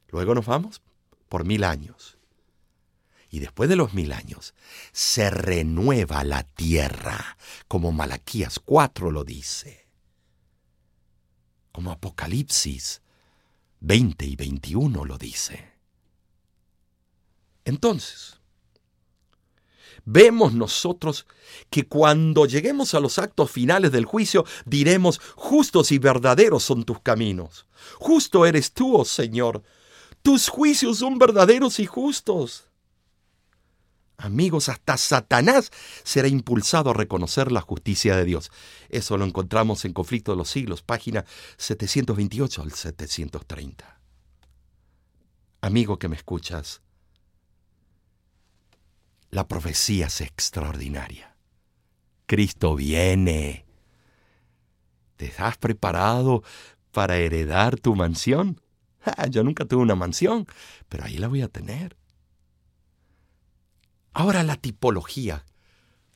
Luego 0.09 0.35
nos 0.35 0.45
vamos 0.45 0.83
por 1.31 1.47
mil 1.47 1.65
años. 1.65 2.19
Y 3.31 3.41
después 3.41 3.69
de 3.69 3.75
los 3.75 3.95
mil 3.95 4.13
años 4.13 4.55
se 4.93 5.31
renueva 5.31 6.23
la 6.25 6.45
tierra, 6.45 7.37
como 7.67 7.91
Malaquías 7.91 8.61
4 8.61 9.11
lo 9.11 9.25
dice, 9.25 9.89
como 11.73 11.91
Apocalipsis 11.91 13.03
20 13.81 14.27
y 14.27 14.37
21 14.37 15.05
lo 15.05 15.19
dice. 15.19 15.74
Entonces, 17.64 18.38
vemos 20.05 20.53
nosotros 20.53 21.27
que 21.70 21.87
cuando 21.87 22.46
lleguemos 22.46 22.94
a 22.94 23.00
los 23.00 23.18
actos 23.18 23.50
finales 23.50 23.92
del 23.92 24.05
juicio, 24.05 24.44
diremos, 24.66 25.20
justos 25.35 25.92
y 25.92 25.98
verdaderos 25.98 26.62
son 26.62 26.85
tus 26.85 27.00
caminos. 27.00 27.66
Justo 27.98 28.46
eres 28.46 28.72
tú, 28.72 28.96
oh 28.96 29.05
Señor. 29.05 29.62
Tus 30.22 30.48
juicios 30.48 30.98
son 30.98 31.18
verdaderos 31.18 31.81
y 31.81 31.87
justos. 31.87 32.68
Amigos, 34.16 34.68
hasta 34.68 34.96
Satanás 34.96 35.70
será 36.05 36.29
impulsado 36.29 36.90
a 36.90 36.94
reconocer 36.94 37.50
la 37.50 37.61
justicia 37.61 38.16
de 38.16 38.24
Dios. 38.24 38.50
Eso 38.88 39.18
lo 39.18 39.24
encontramos 39.24 39.85
en 39.85 39.92
Conflicto 39.92 40.33
de 40.33 40.38
los 40.38 40.48
Siglos, 40.48 40.83
página 40.83 41.24
728 41.57 42.62
al 42.62 42.72
730. 42.72 44.00
Amigo 45.61 45.98
que 45.98 46.09
me 46.09 46.16
escuchas, 46.16 46.81
la 49.35 49.49
profecía 49.49 50.07
es 50.07 50.20
extraordinaria. 50.20 51.37
Cristo 52.27 52.77
viene. 52.77 53.66
¿Te 55.16 55.35
has 55.38 55.57
preparado 55.57 56.44
para 56.92 57.16
heredar 57.16 57.81
tu 57.81 57.97
mansión? 57.97 58.61
yo 59.31 59.42
nunca 59.42 59.64
tuve 59.64 59.83
una 59.83 59.97
mansión, 59.97 60.47
pero 60.88 61.05
ahí 61.05 61.18
la 61.18 61.27
voy 61.27 61.42
a 61.42 61.49
tener. 61.49 61.97
Ahora 64.12 64.44
la 64.44 64.55
tipología 64.55 65.44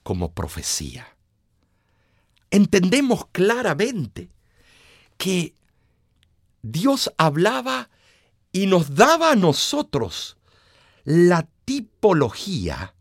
como 0.05 0.33
profecía. 0.33 1.17
Entendemos 2.53 3.27
claramente 3.33 4.31
que 5.17 5.57
Dios 6.63 7.13
hablaba 7.19 7.91
y 8.53 8.67
nos 8.67 8.95
daba 8.95 9.33
a 9.33 9.37
nosotros 9.37 10.39
la 11.03 11.49
tipología 11.65 12.95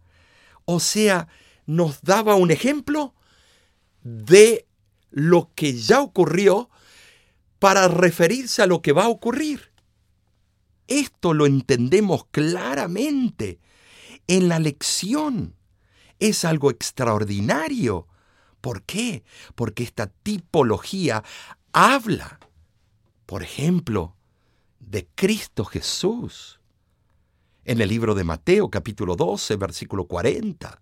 o 0.69 0.81
sea, 0.81 1.29
nos 1.65 2.01
daba 2.01 2.35
un 2.35 2.51
ejemplo 2.51 3.15
de 4.03 4.67
lo 5.11 5.49
que 5.55 5.73
ya 5.73 6.01
ocurrió 6.01 6.69
para 7.57 7.87
referirse 7.87 8.61
a 8.61 8.67
lo 8.67 8.81
que 8.81 8.91
va 8.91 9.05
a 9.05 9.09
ocurrir. 9.09 9.71
Esto 10.87 11.33
lo 11.33 11.45
entendemos 11.45 12.25
claramente 12.31 13.61
en 14.27 14.49
la 14.49 14.59
lección. 14.59 15.55
Es 16.19 16.43
algo 16.43 16.69
extraordinario. 16.69 18.07
¿Por 18.59 18.83
qué? 18.83 19.23
Porque 19.55 19.83
esta 19.83 20.07
tipología 20.07 21.23
habla, 21.71 22.39
por 23.25 23.41
ejemplo, 23.41 24.17
de 24.79 25.07
Cristo 25.15 25.63
Jesús 25.63 26.56
en 27.67 27.81
el 27.81 27.89
libro 27.89 28.15
de 28.15 28.23
Mateo 28.23 28.69
capítulo 28.69 29.17
12, 29.17 29.57
versículo 29.57 30.07
40, 30.07 30.81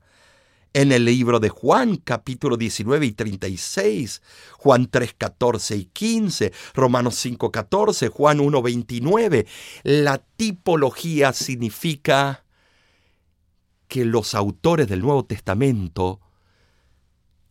en 0.73 0.91
el 0.91 1.05
libro 1.05 1.39
de 1.39 1.49
Juan 1.49 1.95
capítulo 1.95 2.57
19 2.57 3.07
y 3.07 3.11
36, 3.11 4.21
Juan 4.59 4.87
3, 4.87 5.15
14 5.17 5.77
y 5.77 5.85
15, 5.85 6.53
Romanos 6.75 7.15
5, 7.15 7.51
14, 7.51 8.09
Juan 8.09 8.39
1, 8.39 8.61
29. 8.61 9.47
La 9.83 10.19
tipología 10.19 11.33
significa 11.33 12.45
que 13.87 14.05
los 14.05 14.35
autores 14.35 14.87
del 14.87 15.01
Nuevo 15.01 15.25
Testamento 15.25 16.21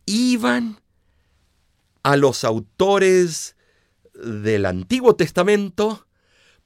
iban 0.05 0.79
a 2.03 2.15
los 2.15 2.45
autores 2.45 3.57
del 4.13 4.65
Antiguo 4.65 5.15
Testamento 5.17 6.07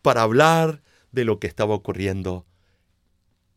para 0.03 0.21
hablar 0.21 0.83
de 1.11 1.25
lo 1.25 1.39
que 1.39 1.47
estaba 1.47 1.73
ocurriendo 1.73 2.45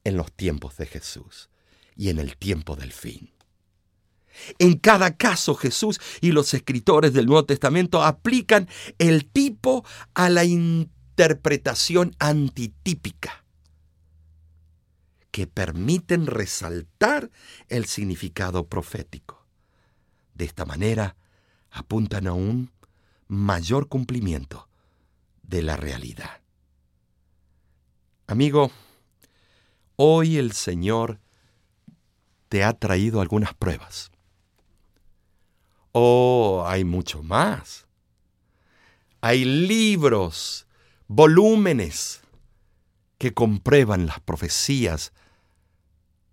en 0.04 0.16
los 0.16 0.32
tiempos 0.32 0.76
de 0.76 0.86
Jesús 0.86 1.50
y 1.96 2.08
en 2.08 2.18
el 2.18 2.36
tiempo 2.36 2.76
del 2.76 2.92
fin. 2.92 3.32
En 4.58 4.78
cada 4.78 5.16
caso 5.16 5.54
Jesús 5.54 6.00
y 6.20 6.32
los 6.32 6.54
escritores 6.54 7.12
del 7.12 7.26
Nuevo 7.26 7.44
Testamento 7.44 8.02
aplican 8.02 8.68
el 8.98 9.26
tipo 9.26 9.84
a 10.14 10.30
la 10.30 10.44
interpretación 10.44 12.16
antitípica 12.18 13.44
que 15.30 15.46
permiten 15.46 16.26
resaltar 16.26 17.30
el 17.68 17.86
significado 17.86 18.66
profético. 18.68 19.46
De 20.34 20.44
esta 20.44 20.64
manera 20.64 21.16
apuntan 21.70 22.26
a 22.26 22.32
un 22.32 22.70
mayor 23.28 23.88
cumplimiento 23.88 24.68
de 25.42 25.62
la 25.62 25.76
realidad. 25.76 26.40
Amigo, 28.26 28.70
hoy 29.96 30.38
el 30.38 30.52
Señor 30.52 31.20
te 32.48 32.64
ha 32.64 32.72
traído 32.72 33.20
algunas 33.20 33.54
pruebas. 33.54 34.10
Oh, 35.92 36.64
hay 36.66 36.84
mucho 36.84 37.22
más. 37.22 37.86
Hay 39.20 39.44
libros, 39.44 40.66
volúmenes 41.06 42.22
que 43.18 43.32
comprueban 43.32 44.06
las 44.06 44.20
profecías 44.20 45.12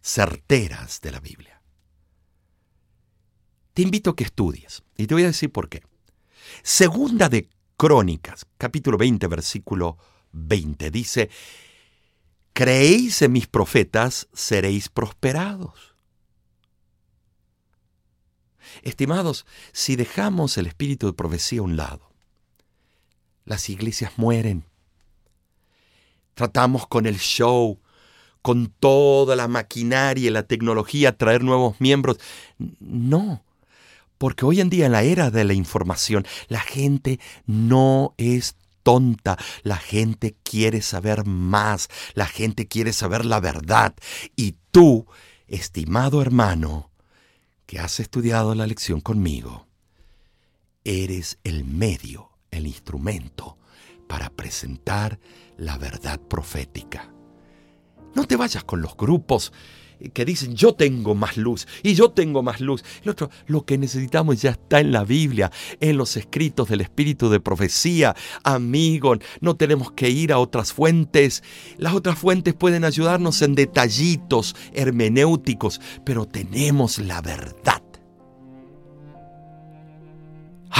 certeras 0.02 1.02
de 1.02 1.12
la 1.12 1.20
Biblia. 1.20 1.62
Te 3.74 3.84
invito 3.84 4.10
a 4.10 4.16
que 4.16 4.24
estudies 4.24 4.84
y 4.98 5.08
te 5.08 5.14
voy 5.14 5.24
a 5.24 5.28
decir 5.28 5.52
por 5.52 5.70
qué. 5.70 5.84
Segunda 6.64 7.30
de 7.30 7.48
Crónicas, 7.78 8.46
capítulo 8.58 8.98
20, 8.98 9.28
versículo 9.28 9.98
20, 10.32 10.92
dice, 10.92 11.30
Creéis 12.54 13.22
en 13.22 13.32
mis 13.32 13.48
profetas, 13.48 14.28
seréis 14.34 14.90
prosperados. 14.90 15.96
Estimados, 18.82 19.46
si 19.72 19.96
dejamos 19.96 20.58
el 20.58 20.68
espíritu 20.68 21.08
de 21.08 21.14
profecía 21.14 21.60
a 21.60 21.64
un 21.64 21.76
lado, 21.76 22.12
las 23.46 23.70
iglesias 23.70 24.14
mueren. 24.18 24.66
Tratamos 26.36 26.88
con 26.88 27.06
el 27.06 27.18
show, 27.18 27.80
con 28.42 28.68
toda 28.80 29.36
la 29.36 29.48
maquinaria 29.48 30.28
y 30.28 30.32
la 30.32 30.44
tecnología, 30.44 31.18
traer 31.18 31.44
nuevos 31.44 31.80
miembros. 31.80 32.18
No, 32.80 33.44
porque 34.18 34.46
hoy 34.46 34.62
en 34.62 34.70
día 34.70 34.86
en 34.86 34.92
la 34.92 35.04
era 35.04 35.32
de 35.32 35.44
la 35.44 35.54
información, 35.54 36.26
la 36.48 36.60
gente 36.60 37.20
no 37.46 38.14
es 38.18 38.56
tonta, 38.84 39.38
la 39.64 39.78
gente 39.78 40.36
quiere 40.44 40.82
saber 40.82 41.26
más, 41.26 41.90
la 42.14 42.26
gente 42.26 42.68
quiere 42.68 42.94
saber 42.94 43.26
la 43.26 43.40
verdad. 43.40 43.96
Y 44.36 44.56
tú, 44.72 45.06
estimado 45.48 46.22
hermano, 46.22 46.92
que 47.66 47.80
has 47.80 48.00
estudiado 48.00 48.56
la 48.56 48.68
lección 48.68 49.02
conmigo, 49.02 49.68
eres 50.84 51.38
el 51.44 51.66
medio, 51.66 52.32
el 52.52 52.66
instrumento 52.66 53.58
para 54.08 54.30
presentar 54.32 55.20
la 55.58 55.78
verdad 55.78 56.20
profética. 56.20 57.14
No 58.16 58.26
te 58.26 58.36
vayas 58.36 58.64
con 58.64 58.82
los 58.82 58.98
grupos 58.98 59.54
que 60.14 60.26
dicen 60.26 60.56
yo 60.56 60.74
tengo 60.74 61.16
más 61.16 61.38
luz 61.38 61.68
y 61.84 61.94
yo 61.94 62.12
tengo 62.12 62.44
más 62.44 62.60
luz. 62.62 62.84
El 63.04 63.12
otro, 63.12 63.30
lo 63.48 63.66
que 63.66 63.78
necesitamos 63.78 64.42
ya 64.42 64.52
está 64.52 64.80
en 64.80 64.92
la 64.92 65.04
Biblia, 65.04 65.52
en 65.80 65.98
los 65.98 66.18
escritos 66.18 66.70
del 66.70 66.82
Espíritu 66.82 67.30
de 67.30 67.40
profecía. 67.40 68.16
Amigo, 68.44 69.16
no 69.42 69.56
tenemos 69.56 69.92
que 69.92 70.10
ir 70.10 70.32
a 70.32 70.40
otras 70.40 70.74
fuentes. 70.74 71.44
Las 71.78 71.94
otras 71.94 72.18
fuentes 72.18 72.54
pueden 72.54 72.84
ayudarnos 72.84 73.42
en 73.42 73.56
detallitos 73.56 74.56
hermenéuticos, 74.74 75.82
pero 76.06 76.26
tenemos 76.26 77.00
la 77.00 77.22
verdad. 77.22 77.89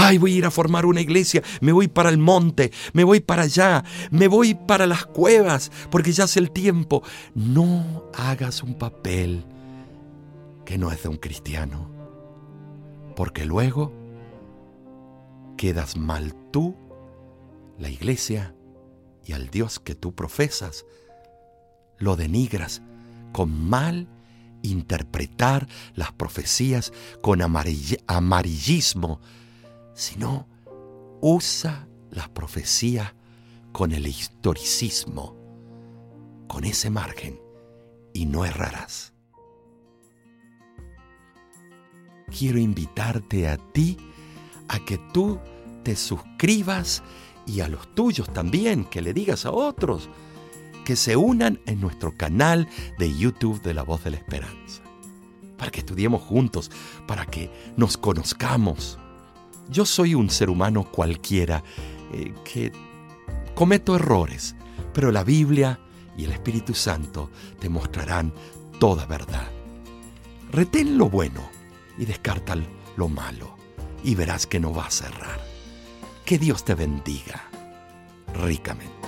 Ay, 0.02 0.18
voy 0.18 0.34
a 0.34 0.38
ir 0.38 0.46
a 0.46 0.52
formar 0.52 0.86
una 0.86 1.02
iglesia, 1.02 1.44
me 1.60 1.74
voy 1.74 1.90
para 1.90 2.08
el 2.10 2.18
monte, 2.18 2.72
me 2.94 3.04
voy 3.04 3.20
para 3.20 3.44
allá, 3.44 3.84
me 4.12 4.30
voy 4.30 4.54
para 4.56 4.88
las 4.88 5.06
cuevas, 5.06 5.74
porque 5.92 6.14
ya 6.14 6.24
hace 6.24 6.40
el 6.40 6.52
tiempo. 6.52 7.04
No 7.36 8.06
hagas 8.14 8.64
un 8.64 8.76
papel 8.76 9.44
que 10.64 10.78
no 10.78 10.90
es 10.90 11.04
de 11.04 11.10
un 11.10 11.18
cristiano, 11.18 11.92
porque 13.18 13.44
luego 13.44 13.92
quedas 15.58 15.98
mal 15.98 16.34
tú, 16.50 16.78
la 17.78 17.90
iglesia 17.90 18.56
y 19.26 19.34
al 19.34 19.50
Dios 19.50 19.82
que 19.82 19.96
tú 19.96 20.16
profesas, 20.16 20.86
lo 21.98 22.16
denigras 22.16 22.82
con 23.34 23.68
mal 23.68 24.08
interpretar 24.62 25.68
las 25.94 26.14
profecías 26.14 26.94
con 27.22 27.42
amarillismo 27.42 29.20
sino 30.00 30.48
usa 31.20 31.90
la 32.10 32.34
profecía 32.34 33.14
con 33.74 33.92
el 33.92 34.08
historicismo, 34.08 35.36
con 36.48 36.64
ese 36.64 36.90
margen, 36.90 37.38
y 38.14 38.26
no 38.26 38.46
errarás. 38.46 39.14
Quiero 42.28 42.60
invitarte 42.60 43.50
a 43.50 43.58
ti 43.58 43.98
a 44.70 44.80
que 44.86 44.98
tú 45.14 45.38
te 45.84 45.98
suscribas 45.98 47.04
y 47.46 47.60
a 47.60 47.68
los 47.68 47.94
tuyos 47.94 48.32
también, 48.32 48.86
que 48.86 49.02
le 49.02 49.14
digas 49.14 49.46
a 49.46 49.52
otros 49.52 50.10
que 50.86 50.96
se 50.96 51.18
unan 51.18 51.60
en 51.66 51.82
nuestro 51.82 52.16
canal 52.16 52.70
de 52.98 53.14
YouTube 53.14 53.62
de 53.62 53.74
la 53.74 53.84
Voz 53.84 54.06
de 54.06 54.12
la 54.12 54.18
Esperanza, 54.18 54.82
para 55.58 55.72
que 55.72 55.82
estudiemos 55.82 56.22
juntos, 56.22 56.72
para 57.06 57.26
que 57.26 57.52
nos 57.76 57.98
conozcamos 57.98 58.98
yo 59.70 59.86
soy 59.86 60.16
un 60.16 60.30
ser 60.30 60.50
humano 60.50 60.84
cualquiera 60.92 61.64
eh, 62.14 62.34
que 62.44 62.72
cometo 63.56 63.96
errores, 63.96 64.56
pero 64.94 65.12
la 65.12 65.24
Biblia 65.24 65.80
y 66.18 66.26
el 66.26 66.32
Espíritu 66.32 66.74
Santo 66.74 67.30
te 67.60 67.70
mostrarán 67.70 68.34
toda 68.80 69.06
verdad. 69.06 69.48
Retén 70.52 70.98
lo 70.98 71.10
bueno 71.10 71.50
y 71.98 72.06
descarta 72.06 72.56
lo 72.98 73.08
malo 73.08 73.56
y 74.04 74.16
verás 74.16 74.48
que 74.48 74.60
no 74.60 74.72
vas 74.72 75.02
a 75.02 75.08
errar. 75.08 75.40
Que 76.26 76.38
Dios 76.38 76.64
te 76.64 76.76
bendiga 76.76 77.44
ricamente. 78.34 78.99